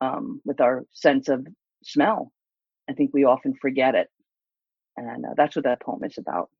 um, 0.00 0.40
with 0.46 0.62
our 0.62 0.86
sense 0.92 1.28
of 1.28 1.46
smell 1.82 2.32
I 2.90 2.92
think 2.92 3.12
we 3.14 3.24
often 3.24 3.54
forget 3.54 3.94
it. 3.94 4.08
And 4.96 5.24
uh, 5.24 5.30
that's 5.36 5.54
what 5.54 5.64
that 5.64 5.80
poem 5.80 6.02
is 6.04 6.18
about. 6.18 6.50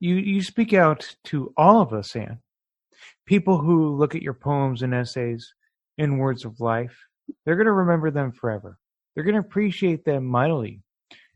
You, 0.00 0.14
you 0.16 0.42
speak 0.42 0.72
out 0.72 1.14
to 1.24 1.52
all 1.56 1.80
of 1.82 1.92
us, 1.92 2.16
Ann. 2.16 2.38
People 3.30 3.58
who 3.58 3.94
look 3.94 4.16
at 4.16 4.22
your 4.22 4.34
poems 4.34 4.82
and 4.82 4.92
essays 4.92 5.54
in 5.98 6.18
words 6.18 6.44
of 6.44 6.58
life, 6.58 6.98
they're 7.44 7.54
going 7.54 7.66
to 7.66 7.72
remember 7.84 8.10
them 8.10 8.32
forever. 8.32 8.76
They're 9.14 9.22
going 9.22 9.40
to 9.40 9.40
appreciate 9.48 10.04
them 10.04 10.26
mightily 10.26 10.82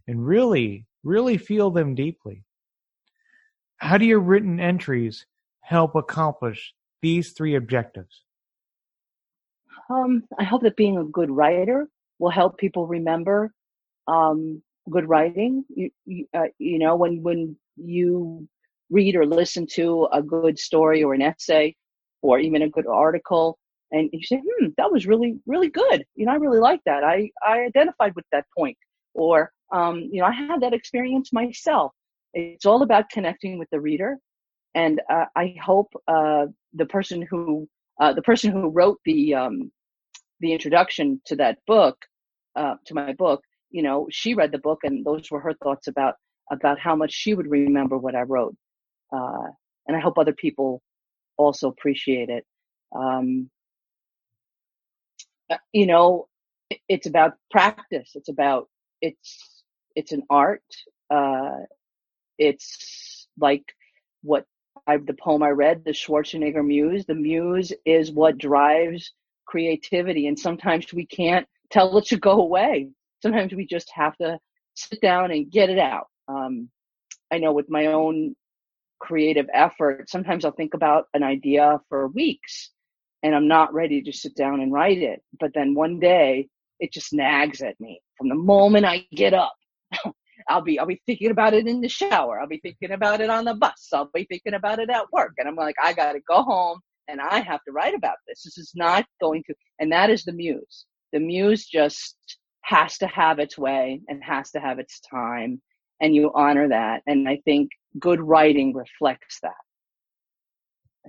and 0.08 0.26
really, 0.26 0.86
really 1.04 1.38
feel 1.38 1.70
them 1.70 1.94
deeply. 1.94 2.42
How 3.76 3.96
do 3.96 4.06
your 4.06 4.18
written 4.18 4.58
entries 4.58 5.24
help 5.60 5.94
accomplish 5.94 6.74
these 7.00 7.30
three 7.30 7.54
objectives? 7.54 8.24
Um, 9.88 10.24
I 10.36 10.42
hope 10.42 10.62
that 10.62 10.74
being 10.74 10.98
a 10.98 11.04
good 11.04 11.30
writer 11.30 11.86
will 12.18 12.30
help 12.30 12.58
people 12.58 12.88
remember 12.88 13.54
um, 14.08 14.60
good 14.90 15.08
writing. 15.08 15.64
You, 15.68 15.90
you, 16.06 16.26
uh, 16.34 16.48
you 16.58 16.80
know, 16.80 16.96
when 16.96 17.22
when 17.22 17.56
you 17.76 18.48
read 18.90 19.14
or 19.14 19.24
listen 19.24 19.64
to 19.74 20.08
a 20.12 20.20
good 20.20 20.58
story 20.58 21.04
or 21.04 21.14
an 21.14 21.22
essay, 21.22 21.76
or 22.24 22.38
even 22.38 22.62
a 22.62 22.68
good 22.76 22.86
article, 22.86 23.58
and 23.92 24.08
you 24.12 24.24
say, 24.24 24.40
"Hmm, 24.46 24.68
that 24.78 24.90
was 24.90 25.06
really 25.06 25.32
really 25.46 25.70
good." 25.82 26.04
You 26.14 26.26
know, 26.26 26.32
I 26.32 26.36
really 26.44 26.60
like 26.70 26.82
that. 26.86 27.04
I 27.04 27.30
I 27.42 27.56
identified 27.70 28.14
with 28.16 28.26
that 28.32 28.46
point, 28.56 28.76
or 29.14 29.52
um, 29.72 29.96
you 30.12 30.20
know, 30.20 30.26
I 30.26 30.32
had 30.32 30.60
that 30.62 30.74
experience 30.74 31.32
myself. 31.32 31.92
It's 32.32 32.66
all 32.66 32.82
about 32.82 33.10
connecting 33.10 33.58
with 33.58 33.68
the 33.70 33.80
reader, 33.80 34.18
and 34.74 35.00
uh, 35.10 35.26
I 35.36 35.54
hope 35.70 35.90
uh, 36.08 36.46
the 36.72 36.86
person 36.86 37.22
who 37.30 37.68
uh, 38.00 38.12
the 38.12 38.22
person 38.22 38.50
who 38.52 38.68
wrote 38.70 38.98
the 39.04 39.34
um, 39.34 39.70
the 40.40 40.52
introduction 40.52 41.20
to 41.26 41.36
that 41.36 41.58
book, 41.66 41.96
uh, 42.56 42.74
to 42.86 42.94
my 42.94 43.12
book, 43.12 43.42
you 43.70 43.82
know, 43.82 44.06
she 44.10 44.34
read 44.34 44.52
the 44.52 44.58
book 44.58 44.80
and 44.84 45.04
those 45.04 45.30
were 45.30 45.40
her 45.40 45.54
thoughts 45.62 45.88
about, 45.88 46.14
about 46.50 46.78
how 46.78 46.94
much 46.94 47.12
she 47.12 47.34
would 47.34 47.50
remember 47.50 47.98
what 47.98 48.14
I 48.14 48.22
wrote. 48.22 48.54
Uh, 49.12 49.48
and 49.86 49.96
I 49.96 50.00
hope 50.00 50.18
other 50.18 50.32
people 50.32 50.82
also 51.36 51.68
appreciate 51.68 52.28
it. 52.28 52.44
Um, 52.94 53.50
uh, 55.50 55.56
you 55.72 55.86
know, 55.86 56.28
it's 56.88 57.06
about 57.06 57.34
practice. 57.50 58.12
It's 58.14 58.28
about, 58.28 58.68
it's, 59.00 59.62
it's 59.94 60.12
an 60.12 60.22
art. 60.30 60.62
Uh, 61.10 61.58
it's 62.38 63.28
like 63.38 63.64
what 64.22 64.46
I, 64.86 64.96
the 64.96 65.14
poem 65.14 65.42
I 65.42 65.50
read, 65.50 65.84
the 65.84 65.92
Schwarzenegger 65.92 66.64
Muse. 66.64 67.06
The 67.06 67.14
muse 67.14 67.72
is 67.84 68.10
what 68.10 68.38
drives 68.38 69.12
creativity. 69.46 70.26
And 70.26 70.38
sometimes 70.38 70.92
we 70.92 71.06
can't 71.06 71.46
tell 71.70 71.96
it 71.98 72.06
to 72.06 72.16
go 72.16 72.40
away 72.40 72.90
sometimes 73.24 73.54
we 73.54 73.66
just 73.66 73.90
have 73.94 74.14
to 74.18 74.38
sit 74.74 75.00
down 75.00 75.30
and 75.30 75.50
get 75.50 75.70
it 75.70 75.78
out. 75.78 76.08
Um, 76.28 76.68
I 77.32 77.38
know 77.38 77.52
with 77.52 77.70
my 77.70 77.86
own 77.86 78.36
creative 79.04 79.46
effort, 79.52 80.08
sometimes 80.08 80.44
I'll 80.44 80.52
think 80.52 80.74
about 80.74 81.06
an 81.14 81.22
idea 81.22 81.80
for 81.88 82.08
weeks 82.08 82.70
and 83.22 83.34
I'm 83.34 83.46
not 83.48 83.72
ready 83.74 84.02
to 84.02 84.12
sit 84.12 84.34
down 84.34 84.60
and 84.60 84.72
write 84.72 84.98
it. 84.98 85.20
But 85.38 85.52
then 85.54 85.74
one 85.74 86.00
day 86.00 86.48
it 86.80 86.92
just 86.92 87.12
nags 87.12 87.60
at 87.60 87.78
me 87.78 88.00
from 88.16 88.28
the 88.28 88.34
moment 88.34 88.86
I 88.86 89.04
get 89.14 89.34
up. 89.34 89.54
I'll 90.48 90.62
be 90.62 90.78
I'll 90.78 90.86
be 90.86 91.00
thinking 91.06 91.30
about 91.30 91.54
it 91.54 91.66
in 91.66 91.80
the 91.80 91.88
shower. 91.88 92.40
I'll 92.40 92.48
be 92.48 92.60
thinking 92.62 92.92
about 92.92 93.20
it 93.20 93.30
on 93.30 93.44
the 93.44 93.54
bus. 93.54 93.88
I'll 93.92 94.10
be 94.12 94.26
thinking 94.28 94.54
about 94.54 94.78
it 94.78 94.90
at 94.90 95.10
work. 95.12 95.32
And 95.38 95.48
I'm 95.48 95.56
like, 95.56 95.76
I 95.82 95.92
gotta 95.92 96.20
go 96.28 96.42
home 96.42 96.80
and 97.08 97.20
I 97.20 97.40
have 97.40 97.62
to 97.64 97.72
write 97.72 97.94
about 97.94 98.16
this. 98.26 98.42
This 98.42 98.58
is 98.58 98.72
not 98.74 99.06
going 99.20 99.42
to 99.46 99.54
and 99.78 99.92
that 99.92 100.10
is 100.10 100.24
the 100.24 100.32
muse. 100.32 100.86
The 101.12 101.20
muse 101.20 101.66
just 101.66 102.16
has 102.62 102.98
to 102.98 103.06
have 103.06 103.38
its 103.38 103.58
way 103.58 104.00
and 104.08 104.22
has 104.24 104.50
to 104.52 104.60
have 104.60 104.78
its 104.78 105.00
time 105.00 105.60
and 106.00 106.14
you 106.14 106.30
honor 106.34 106.68
that 106.68 107.02
and 107.06 107.28
i 107.28 107.38
think 107.44 107.70
good 107.98 108.20
writing 108.20 108.74
reflects 108.74 109.38
that. 109.42 109.52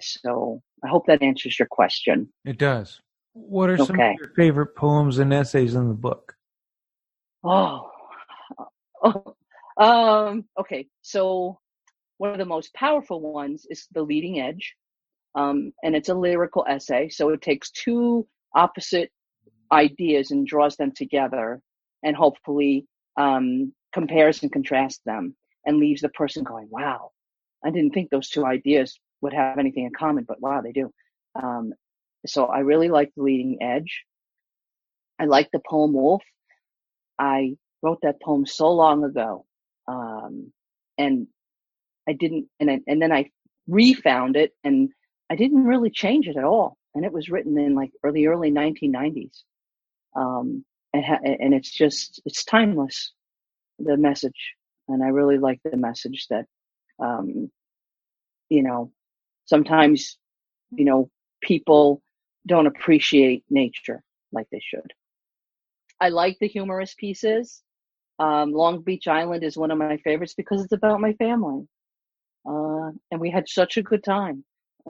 So 0.01 0.61
i 0.83 0.87
hope 0.87 1.05
that 1.07 1.21
answers 1.21 1.57
your 1.57 1.67
question. 1.69 2.29
It 2.43 2.57
does. 2.57 2.99
What 3.33 3.69
are 3.69 3.77
some 3.77 3.95
okay. 3.95 4.11
of 4.11 4.15
your 4.19 4.33
favorite 4.35 4.75
poems 4.75 5.19
and 5.19 5.33
essays 5.33 5.75
in 5.75 5.87
the 5.87 5.93
book? 5.93 6.35
Oh, 7.43 7.89
oh 9.03 9.35
um 9.77 10.45
okay 10.57 10.87
so 11.01 11.59
one 12.17 12.31
of 12.31 12.37
the 12.37 12.45
most 12.45 12.73
powerful 12.73 13.19
ones 13.19 13.65
is 13.69 13.87
the 13.91 14.01
leading 14.01 14.39
edge 14.39 14.73
um, 15.35 15.73
and 15.83 15.97
it's 15.97 16.07
a 16.07 16.13
lyrical 16.13 16.65
essay 16.67 17.09
so 17.09 17.29
it 17.29 17.41
takes 17.41 17.71
two 17.71 18.25
opposite 18.55 19.11
ideas 19.73 20.31
and 20.31 20.47
draws 20.47 20.77
them 20.77 20.93
together 20.95 21.59
and 22.03 22.15
hopefully 22.15 22.87
um, 23.17 23.73
compares 23.91 24.41
and 24.43 24.51
contrasts 24.51 25.01
them 25.05 25.35
and 25.65 25.77
leaves 25.77 26.01
the 26.01 26.09
person 26.09 26.43
going, 26.43 26.67
wow, 26.69 27.11
I 27.63 27.71
didn't 27.71 27.91
think 27.91 28.09
those 28.09 28.29
two 28.29 28.45
ideas 28.45 28.99
would 29.21 29.33
have 29.33 29.57
anything 29.57 29.85
in 29.85 29.91
common, 29.97 30.25
but 30.27 30.41
wow, 30.41 30.61
they 30.61 30.71
do. 30.71 30.91
Um, 31.35 31.73
so 32.25 32.45
I 32.45 32.59
really 32.59 32.89
like 32.89 33.11
the 33.15 33.23
leading 33.23 33.57
edge. 33.61 34.03
I 35.19 35.25
like 35.25 35.49
the 35.51 35.61
poem 35.67 35.93
Wolf. 35.93 36.23
I 37.17 37.55
wrote 37.81 37.99
that 38.01 38.21
poem 38.21 38.45
so 38.45 38.71
long 38.71 39.03
ago. 39.03 39.45
Um, 39.87 40.51
and 40.97 41.27
I 42.07 42.13
didn't, 42.13 42.47
and, 42.59 42.69
I, 42.69 42.79
and 42.87 43.01
then 43.01 43.11
I 43.11 43.31
refound 43.67 44.35
it 44.35 44.51
and 44.63 44.89
I 45.29 45.35
didn't 45.35 45.63
really 45.65 45.89
change 45.89 46.27
it 46.27 46.37
at 46.37 46.43
all. 46.43 46.77
And 46.93 47.03
it 47.05 47.11
was 47.11 47.29
written 47.29 47.57
in 47.57 47.75
like 47.75 47.91
early, 48.03 48.25
early 48.25 48.51
1990s. 48.51 49.41
Um, 50.15 50.63
and, 50.93 51.03
ha- 51.03 51.19
and 51.23 51.53
it's 51.53 51.71
just, 51.71 52.21
it's 52.25 52.43
timeless, 52.43 53.11
the 53.79 53.97
message. 53.97 54.53
And 54.87 55.03
I 55.03 55.07
really 55.07 55.37
like 55.37 55.59
the 55.63 55.77
message 55.77 56.27
that, 56.29 56.45
um, 56.99 57.51
you 58.49 58.63
know, 58.63 58.91
sometimes, 59.45 60.17
you 60.71 60.85
know, 60.85 61.09
people 61.41 62.01
don't 62.47 62.67
appreciate 62.67 63.43
nature 63.49 64.03
like 64.31 64.47
they 64.51 64.61
should. 64.63 64.93
I 65.99 66.09
like 66.09 66.37
the 66.39 66.47
humorous 66.47 66.93
pieces. 66.93 67.61
Um, 68.19 68.51
Long 68.51 68.81
Beach 68.81 69.07
Island 69.07 69.43
is 69.43 69.57
one 69.57 69.71
of 69.71 69.77
my 69.77 69.97
favorites 69.97 70.35
because 70.35 70.63
it's 70.63 70.73
about 70.73 71.01
my 71.01 71.13
family. 71.13 71.67
Uh, 72.47 72.91
and 73.11 73.19
we 73.19 73.31
had 73.31 73.49
such 73.49 73.77
a 73.77 73.83
good 73.83 74.03
time. 74.03 74.43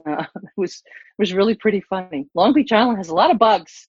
Uh, 0.06 0.24
it 0.36 0.50
was, 0.56 0.74
it 0.74 1.18
was 1.18 1.32
really 1.32 1.54
pretty 1.54 1.80
funny. 1.80 2.28
Long 2.34 2.52
Beach 2.52 2.72
Island 2.72 2.98
has 2.98 3.08
a 3.08 3.14
lot 3.14 3.30
of 3.30 3.38
bugs 3.38 3.88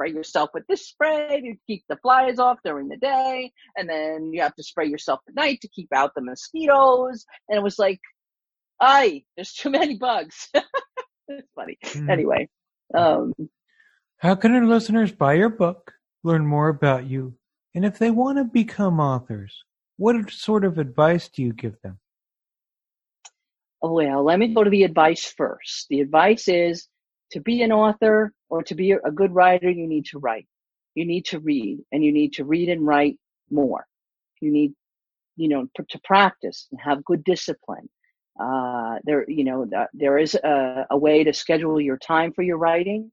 spray 0.00 0.12
yourself 0.12 0.50
with 0.54 0.66
this 0.66 0.86
spray 0.88 1.40
to 1.42 1.54
keep 1.66 1.84
the 1.88 1.96
flies 1.96 2.38
off 2.38 2.58
during 2.64 2.88
the 2.88 2.96
day. 2.96 3.52
And 3.76 3.88
then 3.88 4.32
you 4.32 4.40
have 4.40 4.54
to 4.54 4.62
spray 4.62 4.86
yourself 4.86 5.20
at 5.28 5.34
night 5.34 5.60
to 5.62 5.68
keep 5.68 5.88
out 5.94 6.12
the 6.14 6.22
mosquitoes. 6.22 7.26
And 7.48 7.58
it 7.58 7.62
was 7.62 7.78
like, 7.78 8.00
ay, 8.80 9.24
there's 9.36 9.52
too 9.52 9.70
many 9.78 9.98
bugs. 9.98 10.48
it's 11.28 11.48
funny. 11.54 11.78
Mm. 11.84 12.10
Anyway. 12.10 12.48
Um, 12.94 13.34
How 14.18 14.34
can 14.34 14.54
our 14.54 14.64
listeners 14.64 15.12
buy 15.12 15.34
your 15.34 15.50
book, 15.50 15.92
learn 16.24 16.46
more 16.46 16.68
about 16.68 17.06
you, 17.06 17.34
and 17.74 17.84
if 17.84 17.98
they 17.98 18.10
want 18.10 18.38
to 18.38 18.44
become 18.44 18.98
authors, 18.98 19.64
what 19.96 20.30
sort 20.30 20.64
of 20.64 20.78
advice 20.78 21.28
do 21.28 21.42
you 21.42 21.52
give 21.52 21.80
them? 21.82 21.98
Well, 23.80 24.24
let 24.24 24.38
me 24.38 24.48
go 24.48 24.64
to 24.64 24.70
the 24.70 24.82
advice 24.82 25.24
first. 25.24 25.86
The 25.88 26.00
advice 26.00 26.48
is 26.48 26.88
to 27.32 27.40
be 27.40 27.62
an 27.62 27.72
author 27.72 28.32
or 28.48 28.62
to 28.64 28.74
be 28.74 28.92
a 28.92 29.10
good 29.10 29.32
writer, 29.32 29.70
you 29.70 29.86
need 29.86 30.06
to 30.06 30.18
write. 30.18 30.46
You 30.94 31.04
need 31.04 31.24
to 31.26 31.38
read 31.38 31.78
and 31.92 32.04
you 32.04 32.12
need 32.12 32.32
to 32.34 32.44
read 32.44 32.68
and 32.68 32.86
write 32.86 33.18
more. 33.50 33.86
You 34.40 34.50
need, 34.50 34.72
you 35.36 35.48
know, 35.48 35.66
to 35.76 36.00
practice 36.04 36.66
and 36.70 36.80
have 36.80 37.04
good 37.04 37.24
discipline. 37.24 37.88
Uh, 38.40 38.96
there, 39.04 39.24
you 39.28 39.44
know, 39.44 39.68
there 39.92 40.18
is 40.18 40.34
a, 40.34 40.86
a, 40.90 40.96
way 40.96 41.22
to 41.24 41.32
schedule 41.32 41.80
your 41.80 41.98
time 41.98 42.32
for 42.32 42.42
your 42.42 42.56
writing 42.56 43.12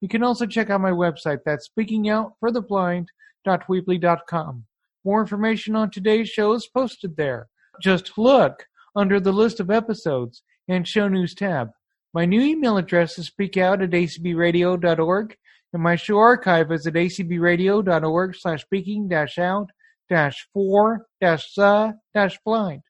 You 0.00 0.08
can 0.08 0.22
also 0.22 0.46
check 0.46 0.70
out 0.70 0.80
my 0.80 0.90
website, 0.90 1.40
that's 1.44 1.68
speakingoutfortheblind.weebly.com. 1.68 4.64
More 5.04 5.20
information 5.20 5.76
on 5.76 5.90
today's 5.90 6.28
show 6.28 6.52
is 6.52 6.66
posted 6.66 7.16
there. 7.16 7.48
Just 7.80 8.18
look 8.18 8.66
under 8.94 9.20
the 9.20 9.32
list 9.32 9.60
of 9.60 9.70
episodes 9.70 10.42
and 10.68 10.86
show 10.86 11.08
news 11.08 11.34
tab. 11.34 11.70
My 12.12 12.24
new 12.24 12.40
email 12.40 12.76
address 12.76 13.18
is 13.18 13.30
speakout 13.30 13.82
at 13.82 13.90
acbradio.org, 13.90 15.36
and 15.72 15.82
my 15.82 15.96
show 15.96 16.18
archive 16.18 16.72
is 16.72 16.86
at 16.86 16.94
acbradio.org 16.94 18.36
slash 18.36 18.62
speaking 18.62 19.08
dash 19.08 19.38
out 19.38 19.68
dash 20.08 20.46
four 20.52 21.06
dash 21.20 21.52
the 21.54 21.94
dash 22.14 22.38
blind. 22.44 22.82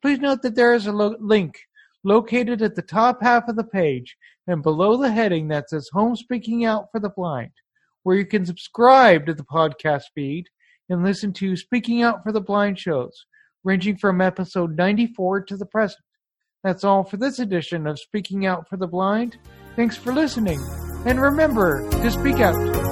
Please 0.00 0.18
note 0.18 0.42
that 0.42 0.54
there 0.54 0.74
is 0.74 0.86
a 0.86 0.92
lo- 0.92 1.16
link 1.20 1.58
located 2.04 2.62
at 2.62 2.74
the 2.74 2.82
top 2.82 3.22
half 3.22 3.48
of 3.48 3.56
the 3.56 3.64
page 3.64 4.16
and 4.46 4.62
below 4.62 4.96
the 4.96 5.10
heading 5.10 5.48
that 5.48 5.70
says 5.70 5.88
Home 5.92 6.16
Speaking 6.16 6.64
Out 6.64 6.86
for 6.90 7.00
the 7.00 7.10
Blind, 7.10 7.52
where 8.02 8.16
you 8.16 8.26
can 8.26 8.44
subscribe 8.44 9.26
to 9.26 9.34
the 9.34 9.44
podcast 9.44 10.04
feed 10.14 10.46
and 10.88 11.04
listen 11.04 11.32
to 11.34 11.56
Speaking 11.56 12.02
Out 12.02 12.22
for 12.22 12.32
the 12.32 12.40
Blind 12.40 12.78
shows 12.78 13.26
ranging 13.64 13.96
from 13.96 14.20
episode 14.20 14.76
94 14.76 15.42
to 15.44 15.56
the 15.56 15.66
present. 15.66 16.02
That's 16.64 16.84
all 16.84 17.04
for 17.04 17.16
this 17.16 17.38
edition 17.38 17.86
of 17.86 17.98
Speaking 17.98 18.46
Out 18.46 18.68
for 18.68 18.76
the 18.76 18.86
Blind. 18.86 19.38
Thanks 19.76 19.96
for 19.96 20.12
listening, 20.12 20.60
and 21.06 21.20
remember 21.20 21.88
to 21.90 22.10
speak 22.10 22.36
out. 22.36 22.91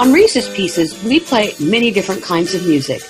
On 0.00 0.14
Reese's 0.14 0.48
Pieces, 0.48 1.04
we 1.04 1.20
play 1.20 1.52
many 1.60 1.90
different 1.90 2.22
kinds 2.22 2.54
of 2.54 2.66
music, 2.66 3.02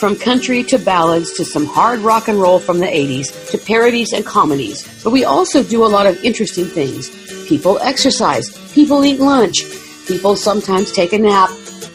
from 0.00 0.16
country 0.16 0.62
to 0.62 0.78
ballads 0.78 1.34
to 1.34 1.44
some 1.44 1.66
hard 1.66 2.00
rock 2.00 2.26
and 2.26 2.40
roll 2.40 2.58
from 2.58 2.78
the 2.78 2.86
80s 2.86 3.50
to 3.50 3.58
parodies 3.58 4.14
and 4.14 4.24
comedies. 4.24 4.82
But 5.04 5.10
we 5.10 5.26
also 5.26 5.62
do 5.62 5.84
a 5.84 5.92
lot 5.92 6.06
of 6.06 6.16
interesting 6.24 6.64
things. 6.64 7.10
People 7.46 7.78
exercise, 7.80 8.48
people 8.72 9.04
eat 9.04 9.20
lunch, 9.20 9.62
people 10.06 10.36
sometimes 10.36 10.90
take 10.90 11.12
a 11.12 11.18
nap. 11.18 11.50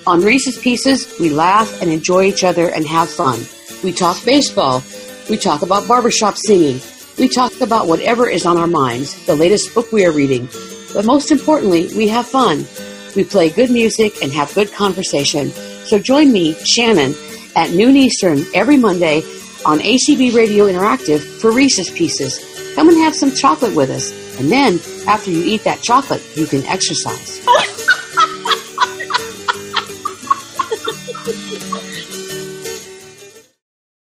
On 0.06 0.22
Reese's 0.22 0.60
Pieces, 0.60 1.12
we 1.20 1.32
laugh 1.32 1.82
and 1.82 1.92
enjoy 1.92 2.26
each 2.26 2.44
other 2.44 2.68
and 2.68 2.86
have 2.86 3.10
fun. 3.10 3.40
We 3.84 3.92
talk 3.92 4.24
baseball, 4.24 4.84
we 5.32 5.38
talk 5.38 5.64
about 5.64 5.88
barbershop 5.88 6.38
singing, 6.38 6.80
we 7.18 7.28
talk 7.28 7.60
about 7.60 7.88
whatever 7.88 8.30
is 8.30 8.46
on 8.46 8.58
our 8.58 8.68
minds, 8.68 9.16
the 9.26 9.36
latest 9.36 9.74
book 9.74 9.92
we 9.92 10.06
are 10.06 10.12
reading. 10.12 10.48
But 10.94 11.06
most 11.06 11.32
importantly, 11.32 11.90
we 11.96 12.08
have 12.10 12.28
fun. 12.28 12.68
We 13.16 13.24
play 13.24 13.50
good 13.50 13.70
music 13.70 14.22
and 14.22 14.32
have 14.34 14.54
good 14.54 14.72
conversation. 14.74 15.50
So 15.86 16.00
join 16.00 16.32
me, 16.32 16.54
Shannon, 16.66 17.14
at 17.56 17.72
noon 17.72 17.96
Eastern 17.96 18.44
every 18.54 18.78
Monday 18.78 19.22
on 19.66 19.80
ACB 19.80 20.34
Radio 20.36 20.66
Interactive 20.66 21.20
for 21.20 21.52
Reese's 21.52 21.90
Pieces. 21.90 22.74
Come 22.76 22.90
and 22.90 22.98
have 22.98 23.16
some 23.16 23.32
chocolate 23.32 23.76
with 23.76 23.90
us. 23.90 24.12
And 24.40 24.52
then, 24.52 24.80
after 25.08 25.30
you 25.30 25.44
eat 25.44 25.64
that 25.64 25.82
chocolate, 25.82 26.24
you 26.36 26.48
can 26.48 26.64
exercise. 26.66 27.40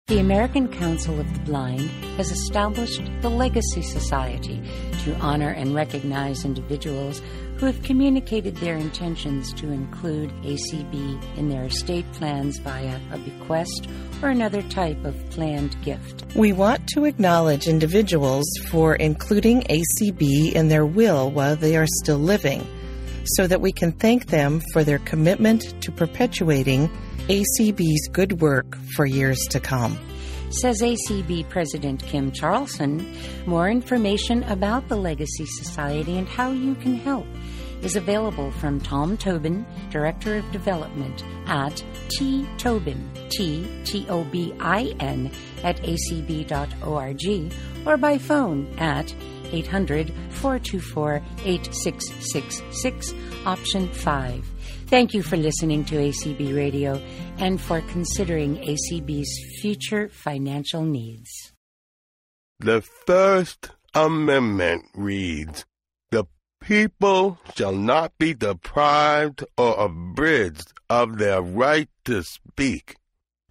The 0.08 0.19
American 0.19 0.67
Council 0.67 1.19
of 1.19 1.34
the 1.34 1.39
Blind 1.41 1.89
has 2.17 2.32
established 2.32 3.02
the 3.21 3.30
Legacy 3.30 3.82
Society 3.82 4.62
to 5.04 5.15
honor 5.19 5.52
and 5.52 5.74
recognize 5.74 6.43
individuals 6.43 7.21
who 7.62 7.67
have 7.67 7.84
communicated 7.84 8.56
their 8.58 8.76
intentions 8.76 9.54
to 9.54 9.69
include 9.69 10.32
ACB 10.41 11.38
in 11.38 11.47
their 11.47 11.65
estate 11.65 12.12
plans 12.13 12.58
via 12.58 13.00
a 13.12 13.19
bequest 13.19 13.88
or 14.24 14.30
another 14.30 14.63
type 14.63 15.06
of 15.06 15.15
planned 15.30 15.80
gift. 15.84 16.26
We 16.36 16.54
want 16.54 16.88
to 16.95 17.06
acknowledge 17.06 17.67
individuals 17.67 18.47
for 18.65 18.95
including 18.95 19.62
ACB 19.62 20.54
in 20.54 20.69
their 20.69 20.88
will 20.88 21.30
while 21.30 21.56
they 21.56 21.78
are 21.78 21.86
still 22.02 22.17
living 22.17 22.65
so 23.26 23.45
that 23.45 23.62
we 23.62 23.71
can 23.71 23.91
thank 23.91 24.26
them 24.26 24.60
for 24.74 24.84
their 24.84 24.97
commitment 24.97 25.80
to 25.84 25.91
perpetuating 25.91 26.89
ACB's 27.28 28.08
good 28.08 28.41
work 28.41 28.76
for 28.95 29.06
years 29.06 29.39
to 29.52 29.60
come. 29.60 30.00
Says 30.50 30.82
ACB 30.82 31.47
President 31.47 32.02
Kim 32.02 32.32
Charlson. 32.32 33.08
More 33.45 33.69
information 33.69 34.43
about 34.45 34.89
the 34.89 34.97
Legacy 34.97 35.45
Society 35.45 36.17
and 36.17 36.28
how 36.28 36.52
you 36.52 36.74
can 36.76 36.95
help 36.95 37.28
is 37.82 37.96
available 37.96 38.52
from 38.52 38.80
Tom 38.80 39.17
Tobin, 39.17 39.65
Director 39.89 40.38
of 40.38 40.52
Development 40.52 41.24
at 41.48 41.84
T 42.10 42.48
Tobin, 42.58 43.10
T 43.30 43.67
T 43.84 44.06
O 44.10 44.24
B 44.26 44.54
I 44.60 44.94
N, 45.00 45.32
at 45.63 45.78
acb.org 45.82 47.54
or 47.86 47.98
by 47.98 48.17
phone 48.17 48.74
at 48.78 49.13
800 49.52 50.13
424 50.30 51.22
8666, 51.44 53.13
option 53.46 53.91
5. 53.91 54.46
Thank 54.88 55.13
you 55.13 55.24
for 55.24 55.38
listening 55.38 55.86
to 55.86 55.96
ACB 55.96 56.56
Radio 56.56 57.02
and 57.38 57.60
for 57.60 57.82
considering 57.82 58.58
ACB's 58.58 59.62
future 59.62 60.10
financial 60.10 60.84
needs. 60.84 61.54
The 62.60 62.82
First 62.82 63.72
Amendment 63.94 64.86
reads 64.94 65.65
people 66.62 67.38
shall 67.56 67.74
not 67.74 68.17
be 68.17 68.34
deprived 68.34 69.43
or 69.58 69.78
abridged 69.78 70.71
of 70.89 71.17
their 71.17 71.41
right 71.41 71.89
to 72.06 72.24
speak. 72.24 72.95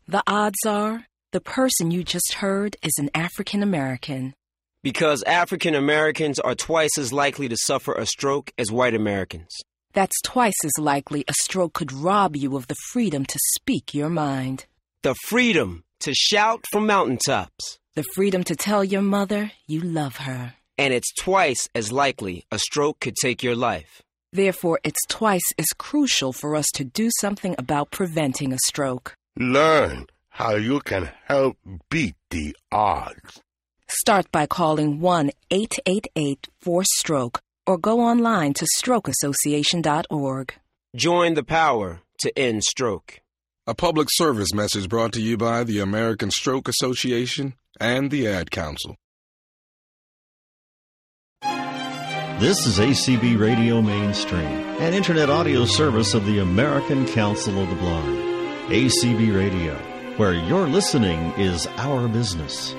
The 0.08 0.22
odds 0.26 0.58
are 0.66 1.04
the 1.32 1.40
person 1.40 1.90
you 1.90 2.02
just 2.02 2.34
heard 2.34 2.76
is 2.82 2.92
an 2.98 3.10
African 3.14 3.62
American. 3.62 4.34
Because 4.82 5.22
African 5.24 5.74
Americans 5.74 6.40
are 6.40 6.54
twice 6.54 6.96
as 6.98 7.12
likely 7.12 7.48
to 7.48 7.56
suffer 7.56 7.92
a 7.92 8.06
stroke 8.06 8.50
as 8.56 8.72
white 8.72 8.94
Americans. 8.94 9.50
That's 9.92 10.16
twice 10.24 10.64
as 10.64 10.72
likely 10.78 11.24
a 11.28 11.34
stroke 11.34 11.74
could 11.74 11.92
rob 11.92 12.36
you 12.36 12.56
of 12.56 12.68
the 12.68 12.76
freedom 12.92 13.26
to 13.26 13.38
speak 13.54 13.94
your 13.94 14.08
mind. 14.08 14.66
The 15.02 15.14
freedom 15.28 15.84
to 16.00 16.14
shout 16.14 16.64
from 16.70 16.86
mountaintops. 16.86 17.78
The 17.94 18.04
freedom 18.14 18.44
to 18.44 18.56
tell 18.56 18.82
your 18.82 19.02
mother 19.02 19.52
you 19.66 19.80
love 19.80 20.16
her. 20.16 20.54
And 20.80 20.94
it's 20.94 21.12
twice 21.12 21.68
as 21.74 21.92
likely 21.92 22.46
a 22.50 22.58
stroke 22.58 23.00
could 23.00 23.14
take 23.20 23.42
your 23.42 23.54
life. 23.54 24.00
Therefore, 24.32 24.80
it's 24.82 25.04
twice 25.08 25.52
as 25.58 25.66
crucial 25.76 26.32
for 26.32 26.56
us 26.56 26.66
to 26.74 26.84
do 26.84 27.10
something 27.20 27.54
about 27.58 27.90
preventing 27.90 28.54
a 28.54 28.58
stroke. 28.66 29.14
Learn 29.36 30.06
how 30.30 30.54
you 30.54 30.80
can 30.80 31.10
help 31.26 31.58
beat 31.90 32.14
the 32.30 32.56
odds. 32.72 33.42
Start 33.88 34.32
by 34.32 34.46
calling 34.46 35.00
1 35.00 35.32
888 35.50 36.48
4 36.60 36.84
Stroke 36.84 37.42
or 37.66 37.76
go 37.76 38.00
online 38.00 38.54
to 38.54 38.66
strokeassociation.org. 38.78 40.54
Join 40.96 41.34
the 41.34 41.44
power 41.44 42.00
to 42.20 42.38
end 42.38 42.64
stroke. 42.64 43.20
A 43.66 43.74
public 43.74 44.08
service 44.12 44.54
message 44.54 44.88
brought 44.88 45.12
to 45.12 45.20
you 45.20 45.36
by 45.36 45.62
the 45.62 45.80
American 45.80 46.30
Stroke 46.30 46.68
Association 46.68 47.52
and 47.78 48.10
the 48.10 48.26
Ad 48.26 48.50
Council. 48.50 48.96
This 52.40 52.66
is 52.66 52.78
ACB 52.78 53.38
Radio 53.38 53.82
Mainstream, 53.82 54.46
an 54.80 54.94
internet 54.94 55.28
audio 55.28 55.66
service 55.66 56.14
of 56.14 56.24
the 56.24 56.38
American 56.38 57.06
Council 57.06 57.60
of 57.62 57.68
the 57.68 57.74
Blind. 57.74 58.16
ACB 58.70 59.36
Radio, 59.36 59.74
where 60.16 60.32
your 60.32 60.66
listening 60.66 61.32
is 61.32 61.66
our 61.76 62.08
business. 62.08 62.74